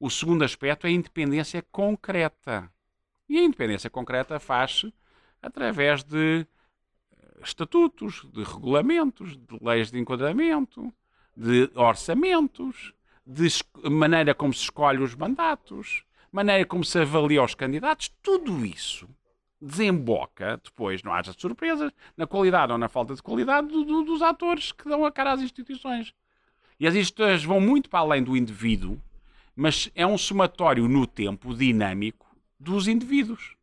[0.00, 2.68] O segundo aspecto é a independência concreta.
[3.28, 4.92] E a independência concreta faz-se
[5.40, 6.44] através de
[7.40, 10.92] estatutos, de regulamentos, de leis de enquadramento,
[11.36, 12.92] de orçamentos,
[13.30, 13.46] de
[13.90, 19.06] maneira como se escolhe os mandatos, maneira como se avalia os candidatos, tudo isso
[19.60, 24.22] desemboca, depois não haja surpresas, na qualidade ou na falta de qualidade do, do, dos
[24.22, 26.14] atores que dão a cara às instituições.
[26.80, 28.98] E as instituições vão muito para além do indivíduo,
[29.54, 32.26] mas é um somatório no tempo dinâmico
[32.58, 33.56] dos indivíduos.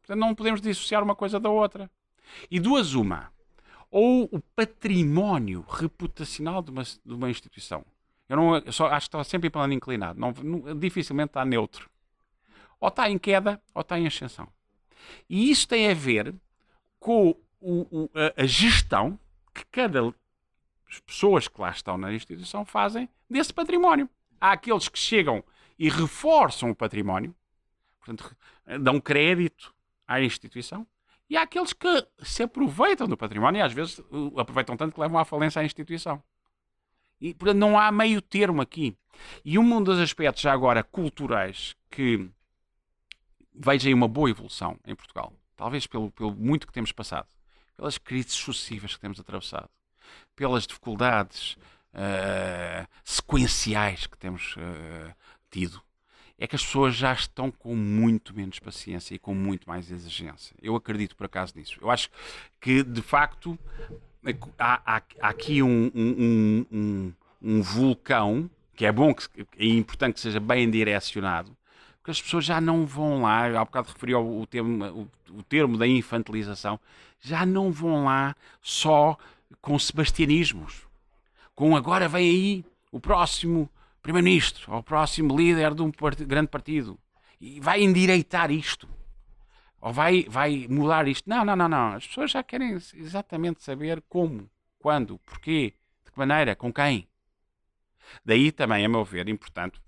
[0.00, 1.88] Portanto, não podemos dissociar uma coisa da outra.
[2.50, 3.30] E duas, uma.
[3.90, 7.84] Ou o património reputacional de uma, de uma instituição
[8.32, 10.18] eu, não, eu só acho que está sempre em plano inclinado.
[10.18, 11.90] Não, não, dificilmente está neutro.
[12.80, 14.48] Ou está em queda ou está em ascensão.
[15.28, 16.34] E isso tem a ver
[16.98, 19.18] com o, o, a, a, gestão
[19.52, 20.00] que cada
[20.88, 24.08] as pessoas que lá estão na instituição fazem desse património.
[24.40, 25.44] Há aqueles que chegam
[25.78, 27.34] e reforçam o património,
[27.98, 28.34] portanto,
[28.80, 29.74] dão crédito
[30.08, 30.86] à instituição
[31.28, 34.00] e há aqueles que se aproveitam do património e às vezes
[34.38, 36.22] aproveitam tanto que levam à falência à instituição.
[37.22, 38.96] E, portanto, não há meio termo aqui.
[39.44, 42.28] E um dos aspectos, já agora, culturais, que
[43.54, 47.28] vejo aí uma boa evolução em Portugal, talvez pelo, pelo muito que temos passado,
[47.76, 49.70] pelas crises sucessivas que temos atravessado,
[50.34, 51.52] pelas dificuldades
[51.94, 55.14] uh, sequenciais que temos uh,
[55.48, 55.80] tido,
[56.36, 60.56] é que as pessoas já estão com muito menos paciência e com muito mais exigência.
[60.60, 61.78] Eu acredito por acaso nisso.
[61.80, 62.10] Eu acho
[62.60, 63.56] que, de facto,
[64.58, 70.14] há, há, há aqui um, um, um, um, vulcão que é bom, que é importante
[70.14, 71.56] que seja bem direcionado,
[71.98, 74.84] porque as pessoas já não vão lá, há bocado referi ao o termo,
[75.30, 76.78] o, o termo da infantilização,
[77.20, 79.16] já não vão lá só
[79.60, 80.86] com sebastianismos,
[81.54, 83.68] com agora vem aí o próximo
[84.02, 86.98] primeiro-ministro ou o próximo líder de um part grande partido
[87.40, 88.88] e vai endireitar isto
[89.82, 91.28] ou vai, vai mudar isto.
[91.28, 91.94] Não, não, não, não.
[91.94, 97.08] As pessoas já querem exatamente saber como, quando, porquê, de que maneira, com quem.
[98.24, 99.80] Daí também, a meu ver, importante,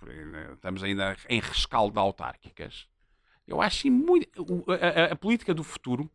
[0.53, 2.89] estamos ainda em rescaldo de autárquicas.
[3.47, 4.45] Eu acho muito.
[4.69, 6.11] A, a, a, política do futuro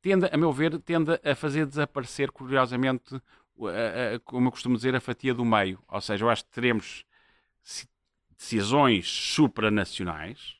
[0.00, 5.00] tende, a meu ver, tende a fazer desaparecer, curiosamente, a, como eu costumo dizer, a
[5.00, 5.80] fatia do meio.
[5.86, 7.04] Ou seja, eu acho que teremos
[8.36, 10.56] decisões supranacionais,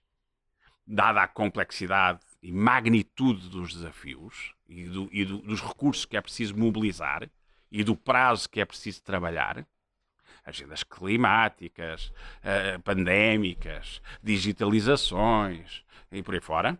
[0.87, 6.21] dada a complexidade e magnitude dos desafios e, do, e do, dos recursos que é
[6.21, 7.29] preciso mobilizar
[7.71, 9.67] e do prazo que é preciso trabalhar,
[10.45, 16.79] agendas climáticas, uh, pandémicas, digitalizações e por aí fora.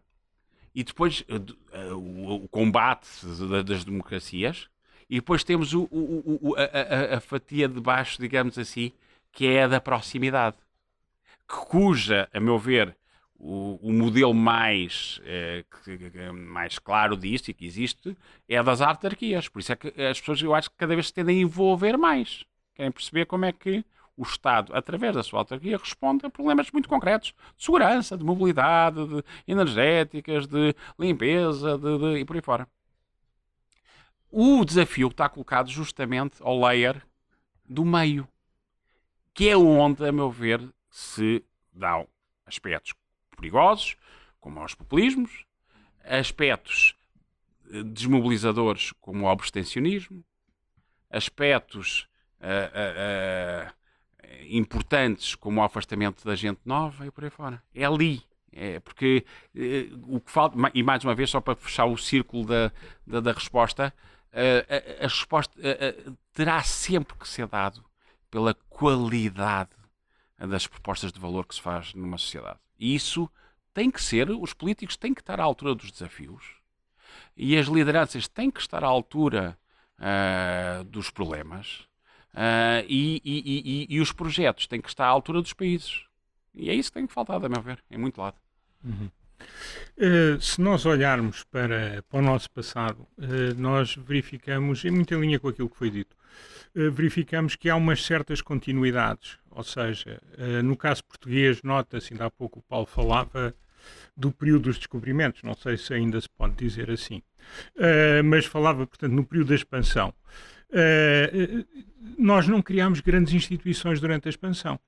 [0.75, 3.09] E depois uh, o, o, combate
[3.65, 4.69] das democracias.
[5.09, 8.93] E depois temos o, o, a, a, a, fatia de baixo, digamos assim,
[9.31, 10.57] que é a da proximidade,
[11.47, 12.97] cuja, a meu ver,
[13.43, 15.65] o, o modelo mais, eh,
[16.33, 18.17] mais claro disso e que existe
[18.49, 19.49] é das autarquias.
[19.49, 21.99] Por isso é que as pessoas, eu acho que cada vez se tendem a envolver
[21.99, 22.45] mais.
[22.73, 23.85] Querem perceber como é que
[24.17, 29.05] o Estado, através da sua autarquia, responde a problemas muito concretos de segurança, de mobilidade,
[29.09, 32.69] de energéticas, de limpeza de, de, e por aí fora.
[34.31, 37.03] O desafio está colocado justamente ao layer
[37.69, 38.29] do meio
[39.35, 42.07] que é onde, a meu ver, se dão
[42.47, 42.93] aspectos
[43.43, 43.97] perigosos,
[44.41, 45.45] como aos populismos,
[46.05, 46.95] aspectos
[47.71, 50.25] eh, desmobilizadores, como o abstencionismo,
[51.11, 52.09] aspectos
[52.41, 57.63] uh, uh, uh, importantes, como o afastamento da gente nova e por aí fora.
[57.75, 58.23] É ali.
[58.55, 59.25] É porque
[60.07, 62.71] o que falta, e mais uma vez, só para fechar o círculo da,
[63.07, 63.95] da, da resposta,
[64.31, 65.59] a, a, resposta
[66.35, 67.83] terá sempre que ser dado
[68.31, 69.71] pela qualidade
[70.39, 72.59] das propostas de valor que se faz numa sociedade.
[72.83, 73.31] E isso
[73.73, 76.57] tem que ser, os políticos têm que estar à altura dos desafios
[77.37, 79.57] e as lideranças têm que estar à altura
[80.01, 81.87] uh, dos problemas
[82.35, 86.07] uh, e, e, e, e, os projetos têm que estar à altura dos países.
[86.53, 88.37] E é isso que tem que faltar, a meu ver, em muito lado.
[88.83, 89.09] Uhum.
[89.97, 93.07] Uh, se nós olharmos para, para o nosso passado,
[93.57, 96.22] nós verificamos, em muita linha com aquilo que foi dito, eh,
[96.75, 99.39] verificamos que há umas certas continuidades.
[99.55, 103.55] Ou seja, eh, no caso português, nota-se, ainda há pouco o Paulo falava
[104.17, 107.23] do período dos descobrimentos, não sei se ainda se pode dizer assim,
[107.77, 110.15] eh, mas falava, portanto, no período da expansão.
[112.19, 114.81] nós não criámos grandes instituições durante a expansão.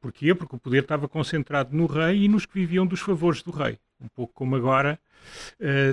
[0.00, 0.32] Porquê?
[0.34, 3.78] Porque o poder estava concentrado no rei e nos que viviam dos favores do rei.
[4.00, 4.96] Um pouco como agora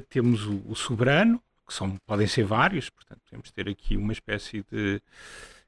[0.09, 4.99] temos o, soberano, que são, podem ser vários, portanto, podemos ter aqui uma espécie de,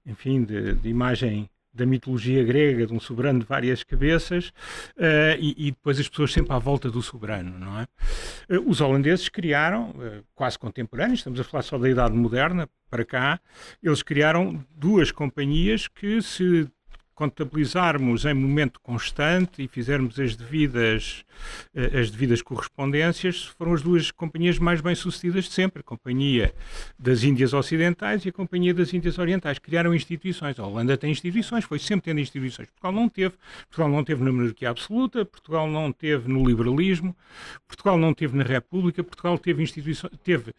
[0.05, 4.49] enfim, de, de imagem da mitologia grega, de um soberano de várias cabeças,
[4.97, 7.87] uh, e, e, depois as pessoas sempre à volta do soberano, não é?
[8.49, 13.05] Uh, os holandeses criaram, uh, quase contemporâneos, estamos a falar só da Idade Moderna, para
[13.05, 13.39] cá,
[13.81, 16.67] eles criaram duas companhias que se
[17.15, 21.24] contabilizarmos em momento constante e fizermos as devidas,
[21.74, 26.54] eh, as devidas correspondências, foram as duas companhias mais bem-sucedidas de sempre, a Companhia
[26.97, 29.60] das Índias Ocidentais e a Companhia das Índias Orientais.
[29.60, 30.60] Criaram instituições.
[30.60, 32.67] A Holanda tem instituições, foi sempre tendo instituições.
[32.69, 33.36] Portugal não teve.
[33.67, 37.16] Portugal não teve na monarquia absoluta, Portugal não teve no liberalismo,
[37.68, 40.53] Portugal não teve na República, Portugal teve instituições, teve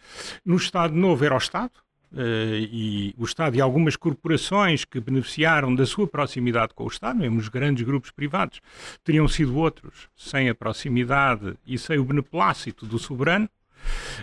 [0.45, 1.73] no Estado Novo era o Estado,
[2.15, 7.39] e o Estado e algumas corporações que beneficiaram da sua proximidade com o Estado, mesmo
[7.39, 8.61] os grandes grupos privados,
[9.03, 13.49] teriam sido outros sem a proximidade e sem o beneplácito do soberano.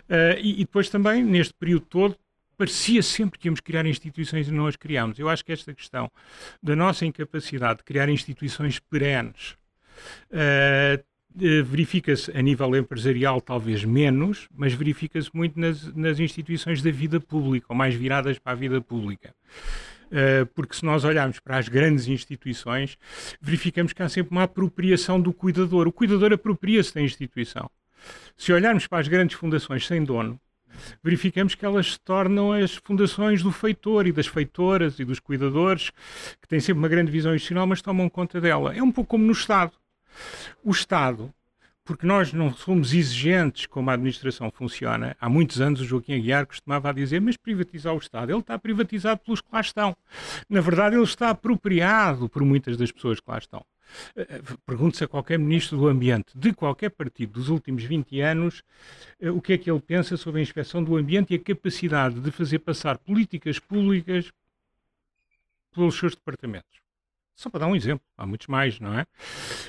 [0.08, 2.16] Uh, e, e, depois também, neste período todo,
[2.58, 5.18] parecia sempre que íamos criar instituições e não as criámos.
[5.18, 6.12] Eu acho que esta questão
[6.62, 9.58] da nossa incapacidade de criar instituições perenes uh,
[10.32, 11.04] eh,
[11.36, 17.68] verifica-se a nível empresarial talvez menos, mas verifica-se muito nas, nas instituições da vida pública,
[17.70, 19.34] ou mais viradas para a vida pública.
[20.08, 22.98] Uh, porque se nós olharmos para as grandes instituições,
[23.40, 25.88] verificamos que há sempre uma apropriação do cuidador.
[25.88, 27.70] O cuidador apropria-se da instituição.
[28.36, 30.40] Se olharmos para as grandes fundações sem dono,
[31.04, 35.92] verificamos que elas se tornam as fundações do feitor e das feitoras e dos cuidadores,
[36.42, 38.76] que têm sempre uma grande visão institucional, mas tomam conta dela.
[38.76, 39.74] É um pouco como no Estado.
[40.64, 41.34] O Estado,
[41.84, 46.46] porque nós não somos exigentes como a administração funciona, há muitos anos o Joaquim Aguiar
[46.46, 49.98] costumava dizer, mas privatizar o Estado, ele está privatizado pelos que lá estão.
[50.48, 53.66] Na verdade, ele está apropriado por muitas das pessoas que lá estão.
[54.16, 58.62] Eh, eh, pergunte-se a qualquer ministro do Ambiente de qualquer partido dos últimos 20 anos
[59.20, 62.20] eh, o que é que ele pensa sobre a inspeção do ambiente e a capacidade
[62.20, 64.32] de fazer passar políticas públicas
[65.74, 66.80] pelos seus departamentos.
[67.40, 69.06] Só para dar um exemplo, há muitos mais, não é?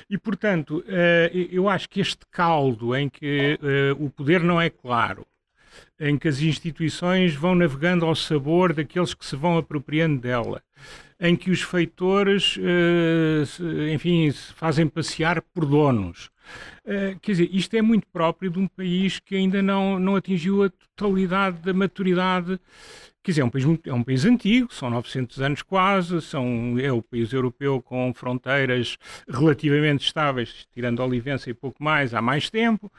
[0.09, 4.69] E, portanto, eh, eu acho que este caldo em que eh, o poder não é
[4.69, 5.25] claro,
[5.97, 10.61] em que as instituições vão navegando ao sabor daqueles que se vão apropriando dela,
[11.17, 16.29] em que os feitores, eh, enfim, se fazem passear por donos.
[17.21, 20.69] Quer dizer, isto é muito próprio de um país que ainda não, não atingiu a
[20.69, 22.59] totalidade da maturidade
[23.23, 26.91] Quer dizer, é um país, é um país antigo, são 900 anos quase, são, é
[26.91, 28.97] o país europeu com fronteiras
[29.29, 32.91] relativamente estáveis, tirando a Olivença e pouco mais, há mais tempo.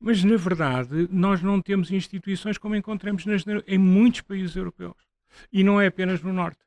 [0.00, 4.96] Mas, na verdade, nós não temos instituições como encontramos nas, em muitos países europeus.
[5.52, 6.58] E não é apenas no norte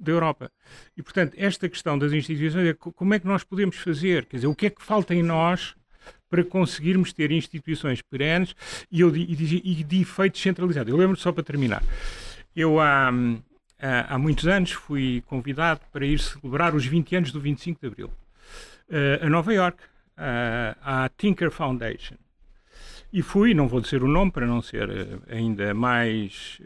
[0.00, 0.50] da Europa.
[0.96, 4.24] E, portanto, esta questão das instituições é como é que nós podemos fazer?
[4.24, 5.74] Quer dizer, o que é que falta em nós
[6.28, 8.54] para conseguirmos ter instituições perenes
[8.90, 10.90] e, eu, e, e de efeito centralizado?
[10.90, 11.82] Eu lembro só para terminar.
[12.56, 13.12] Eu há,
[13.78, 18.10] há, muitos anos fui convidado para ir celebrar os 20 anos do 25 de Abril
[18.90, 22.16] uh, a Nova York, uh, à Tinker Foundation.
[23.12, 26.60] E fui, não vou dizer o nome para não ser uh, ainda mais,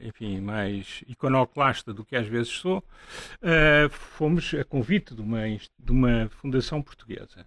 [0.00, 2.84] enfim, mais iconoclasta do que às vezes sou,
[3.90, 7.44] fomos a convite de uma, de uma fundação portuguesa.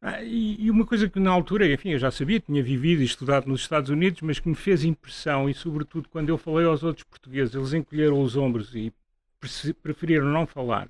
[0.00, 3.48] Ah, e, uma coisa que na altura, enfim, eu já sabia, tinha vivido e estudado
[3.48, 7.04] nos Estados Unidos, mas que me fez impressão, e sobretudo quando eu falei aos outros
[7.04, 8.92] portugueses, eles encolheram os ombros e
[9.82, 10.88] preferiram não falar.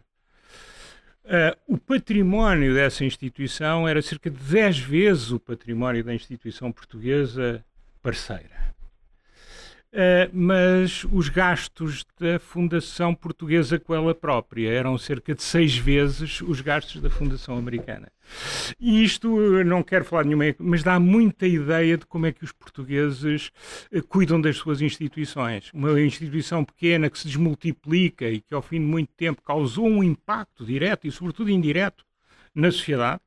[1.29, 7.62] Uh, o património dessa instituição era cerca de 10 vezes o património da instituição portuguesa
[8.03, 8.74] parceira.
[9.99, 16.40] Uh, mas os gastos da Fundação Portuguesa com ela própria eram cerca de seis vezes
[16.40, 18.09] os gastos da Fundação Americana.
[18.78, 19.28] E isto,
[19.64, 23.51] não quero falar nenhuma, mas dá muita ideia de como é que os portugueses
[23.92, 25.72] uh, cuidam das suas instituições.
[25.74, 30.05] Uma instituição pequena que se desmultiplica e que ao fim de muito tempo causou um
[30.05, 32.05] impacto direto e sobretudo indireto
[32.55, 33.20] na sociedade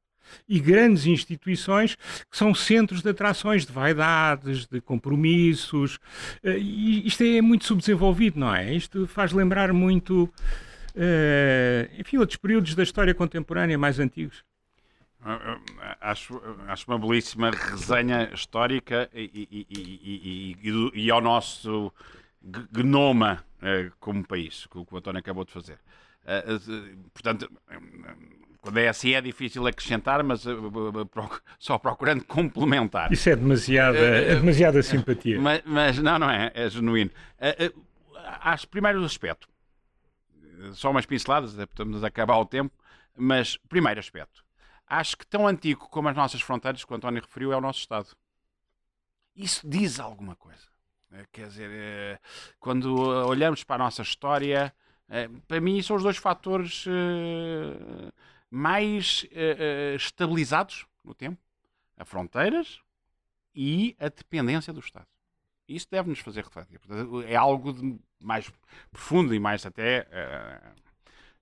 [0.47, 1.95] e grandes instituições
[2.29, 5.99] que são centros de atrações de vaidades, de compromissos.
[6.43, 8.73] Eh, e isto é muito subdesenvolvido, não é?
[8.73, 14.43] Isto faz lembrar muito, uh, enfim, outros períodos da história contemporânea mais antigos.
[15.99, 21.93] Acho, acho uma belíssima resenha histórica e, e, e, e ao nosso
[22.41, 25.77] gnoma eh, como país, que o António acabou de fazer.
[27.13, 27.49] Portanto,
[28.61, 31.09] quando é assim é difícil acrescentar, mas uh,
[31.59, 33.11] só procurando complementar.
[33.11, 35.41] Isso é demasiada, é demasiada simpatia.
[35.41, 37.09] Mas, mas, não, não é, é genuíno.
[38.39, 39.49] Acho primeiro aspecto,
[40.73, 42.73] só umas pinceladas, estamos a acabar o tempo,
[43.17, 44.43] mas primeiro aspecto.
[44.87, 47.79] Acho que tão antigo como as nossas fronteiras, que o António referiu, é o nosso
[47.79, 48.09] Estado.
[49.35, 50.69] Isso diz alguma coisa.
[51.31, 52.21] Quer dizer,
[52.59, 54.73] quando olhamos para a nossa história,
[55.47, 56.85] para mim são os dois fatores
[58.51, 61.41] mais uh, uh, estabilizados no tempo,
[61.95, 62.81] a fronteiras
[63.55, 65.07] e a dependência do Estado.
[65.67, 66.77] Isso deve-nos fazer refletir.
[66.79, 67.73] Portanto, é algo
[68.19, 68.51] mais
[68.91, 70.05] profundo e mais até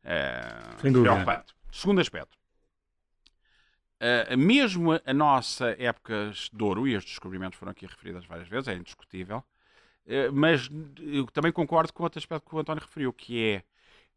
[0.03, 1.55] uh, preocupante.
[1.72, 2.38] Segundo aspecto.
[4.38, 8.76] mesmo a, nossa época de ouro, e estes descobrimentos foram aqui referidos várias vezes, é
[8.76, 9.43] indiscutível,
[10.34, 13.64] mas eu também concordo com outro aspecto que o António referiu, que é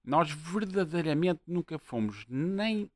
[0.05, 2.91] nós verdadeiramente nunca fomos nem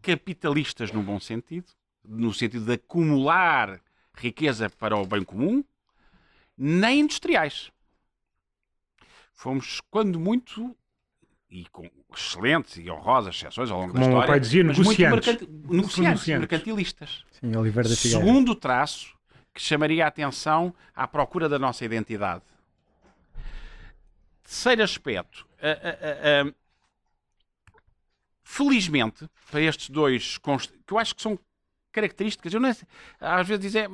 [0.00, 1.66] capitalistas no bom sentido,
[2.04, 3.80] no sentido de acumular
[4.14, 5.64] riqueza para o bem comum,
[6.56, 7.70] nem industriais.
[9.32, 10.76] Fomos, quando muito,
[11.50, 15.26] e com excelentes e honrosas exceções ao longo Como da história, pai dizia, negociantes.
[15.26, 17.24] Mercanti negociantes, mercantilistas.
[17.32, 19.16] Sim, Oliveira da Segundo traço
[19.54, 22.42] que chamaria a atenção à procura da nossa identidade.
[24.42, 25.46] Terceiro aspecto,
[28.42, 31.38] felizmente, para estes dois, que eu acho que são
[31.92, 32.70] características, eu não,
[33.20, 33.88] às vezes dizer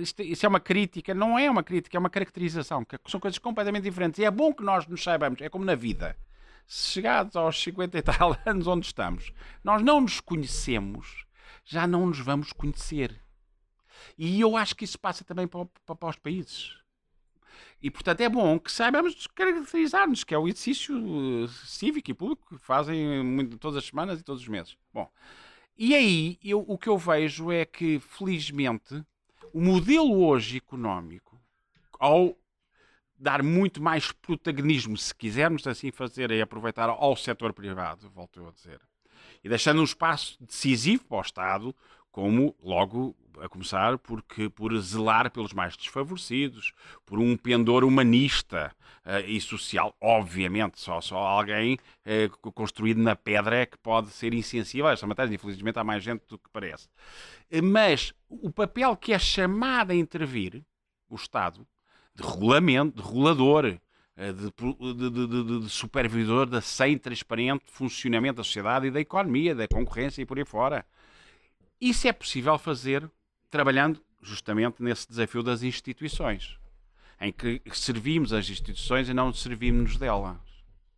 [0.00, 3.38] isto, isso é uma crítica, não é uma crítica, é uma caracterização, que são coisas
[3.38, 4.18] completamente diferentes.
[4.18, 6.16] E é bom que nós nos saibamos, é como na vida.
[6.66, 9.32] Chegados aos 50 e tal anos onde estamos,
[9.62, 11.24] nós não nos conhecemos,
[11.64, 13.20] já não nos vamos conhecer.
[14.18, 16.81] E eu acho que isso passa também para, para, para os países.
[17.82, 20.96] E, portanto, é bom que saibamos caracterizar-nos, que é o exercício
[21.44, 24.76] eh, cívico e público que fazem muito, todas as semanas e todos os meses.
[24.92, 25.10] Bom,
[25.76, 29.04] e aí eu, o que eu vejo é que, felizmente,
[29.52, 31.40] o modelo hoje económico,
[31.98, 32.36] ao
[33.18, 38.50] dar muito mais protagonismo, se quisermos assim fazer, e aproveitar ao setor privado, volto a
[38.50, 38.80] dizer,
[39.44, 41.76] e deixando um espaço decisivo para o Estado,
[42.12, 46.72] como logo a começar porque, por zelar pelos mais desfavorecidos,
[47.04, 48.70] por um pendor humanista
[49.04, 49.94] uh, e social.
[50.00, 55.06] Obviamente, só, só alguém uh, construído na pedra é que pode ser insensível a esta
[55.06, 55.34] matéria.
[55.34, 56.88] Infelizmente, há mais gente do que parece.
[57.50, 60.62] Uh, mas o papel que é chamado a intervir,
[61.08, 61.66] o Estado,
[62.14, 63.78] de regulamento, de regulador,
[64.14, 64.50] de,
[64.94, 70.20] de, de, de, supervisor da sem transparente funcionamento da sociedade e da economia, da concorrência
[70.20, 70.84] e por aí fora.
[71.82, 73.10] Isso é possível fazer
[73.50, 76.56] trabalhando justamente nesse desafio das instituições,
[77.20, 80.38] em que servimos as instituições e não servimos delas.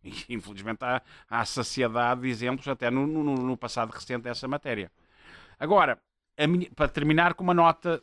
[0.03, 4.91] E, infelizmente há, há saciedade de exemplos até no, no, no passado recente dessa matéria.
[5.59, 5.99] Agora,
[6.47, 7.99] minha, para terminar com uma nota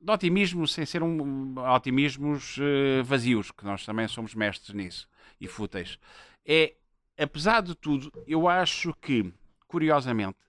[0.00, 5.08] de otimismo, sem ser um otimismos uh, vazios, que nós também somos mestres nisso
[5.40, 6.00] e fúteis.
[6.44, 6.74] É,
[7.16, 9.32] apesar de tudo, eu acho que,
[9.68, 10.42] curiosamente,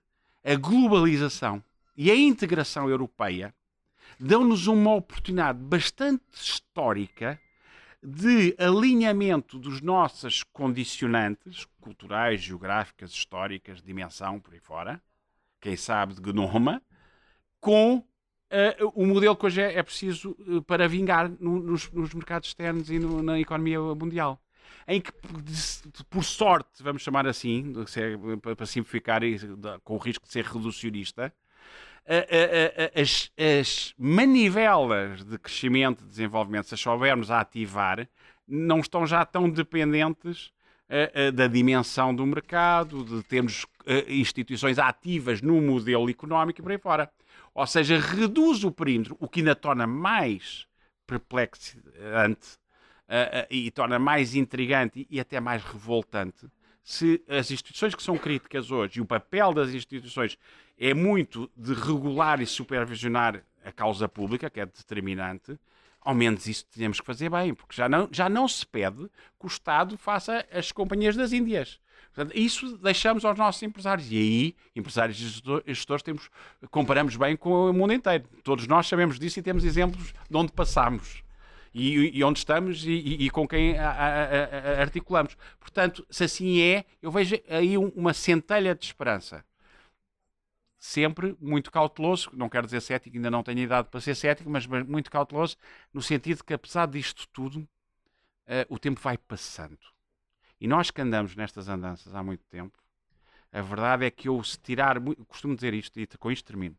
[0.44, 1.62] a globalização
[1.96, 3.54] e a integração europeia
[4.20, 7.40] dão-nos uma oportunidade bastante histórica
[8.02, 15.02] de alinhamento dos nossas condicionantes culturais, geográficas, históricas, dimensão, por aí fora,
[15.60, 16.82] quem sabe de gnoma,
[17.58, 22.12] com uh, o modelo que hoje é, é preciso uh, para vingar no, nos, nos,
[22.12, 24.38] mercados externos e no, na economia mundial
[24.86, 25.12] em que,
[26.10, 27.72] por sorte, vamos chamar assim,
[28.40, 29.20] para simplificar,
[29.82, 31.32] com o risco de ser reducionista,
[32.94, 38.08] as, as manivelas de crescimento e desenvolvimento, se as soubermos a ativar,
[38.46, 40.52] não estão já tão dependentes
[41.34, 43.66] da dimensão do mercado, de termos
[44.06, 47.10] instituições ativas no modelo económico e por aí fora.
[47.54, 50.66] Ou seja, reduz o perímetro, o que ainda torna mais
[51.06, 52.58] perplexante
[53.08, 56.46] uh, e torna mais intrigante e, até mais revoltante
[56.84, 60.38] se as instituições que são críticas hoje e o papel das instituições
[60.78, 65.58] é muito de regular e supervisionar a causa pública, que é determinante,
[66.02, 69.08] ao menos isso tínhamos que fazer bem, porque já não, já não se pede
[69.40, 71.80] que o Estado faça as companhias das Índias.
[72.12, 74.12] Portanto, isso deixamos aos nossos empresários.
[74.12, 76.28] E aí, empresários e gestores, temos,
[76.70, 78.24] comparamos bem com o mundo inteiro.
[78.44, 81.23] Todos nós sabemos disso e temos exemplos de onde passamos
[81.74, 84.24] e, e onde estamos e, e, com quem a, a,
[84.76, 85.36] a, articulamos.
[85.58, 89.44] Portanto, se assim é, eu vejo aí uma centelha de esperança.
[90.78, 94.66] Sempre muito cauteloso, não quero dizer cético, ainda não tenho idade para ser cético, mas
[94.66, 95.56] muito cauteloso,
[95.92, 97.68] no sentido que, apesar disto tudo, uh,
[98.68, 99.78] o tempo vai passando.
[100.60, 102.78] E nós que andamos nestas andanças há muito tempo,
[103.50, 106.76] a verdade é que eu, se tirar, costumo dizer isto, e com isto termino,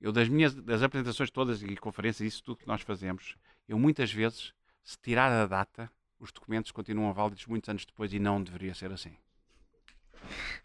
[0.00, 3.36] eu das minhas das apresentações todas e conferências, isso tudo que nós fazemos,
[3.68, 4.52] eu muitas vezes,
[4.82, 8.92] se tirar a data, os documentos continuam válidos muitos anos depois e não deveria ser
[8.92, 9.16] assim.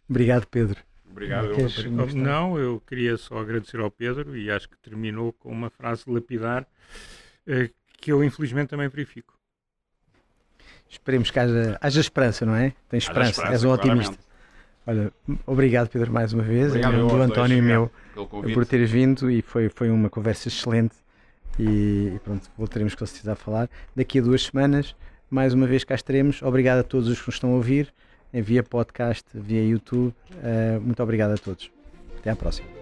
[0.10, 0.82] Obrigado, Pedro.
[1.10, 1.48] Obrigado.
[1.48, 6.04] Eu, não, eu queria só agradecer ao Pedro e acho que terminou com uma frase
[6.08, 6.68] lapidar
[7.48, 9.34] eh, que eu infelizmente também verifico.
[10.88, 12.74] Esperemos que haja, haja esperança, não é?
[12.88, 14.18] Tem esperança, esperança és um otimista.
[14.88, 15.14] Olha,
[15.46, 17.92] obrigado Pedro mais uma vez, obrigado, do António e meu,
[18.54, 20.96] por teres vindo e foi, foi uma conversa excelente
[21.60, 23.70] e, e pronto, voltaremos com certeza a falar.
[23.96, 24.96] Daqui a duas semanas,
[25.30, 26.42] mais uma vez cá estaremos.
[26.42, 27.94] Obrigado a todos os que nos estão a ouvir,
[28.34, 30.14] via podcast, via YouTube.
[30.32, 31.70] Uh, muito obrigado a todos.
[32.20, 32.79] Até à próxima.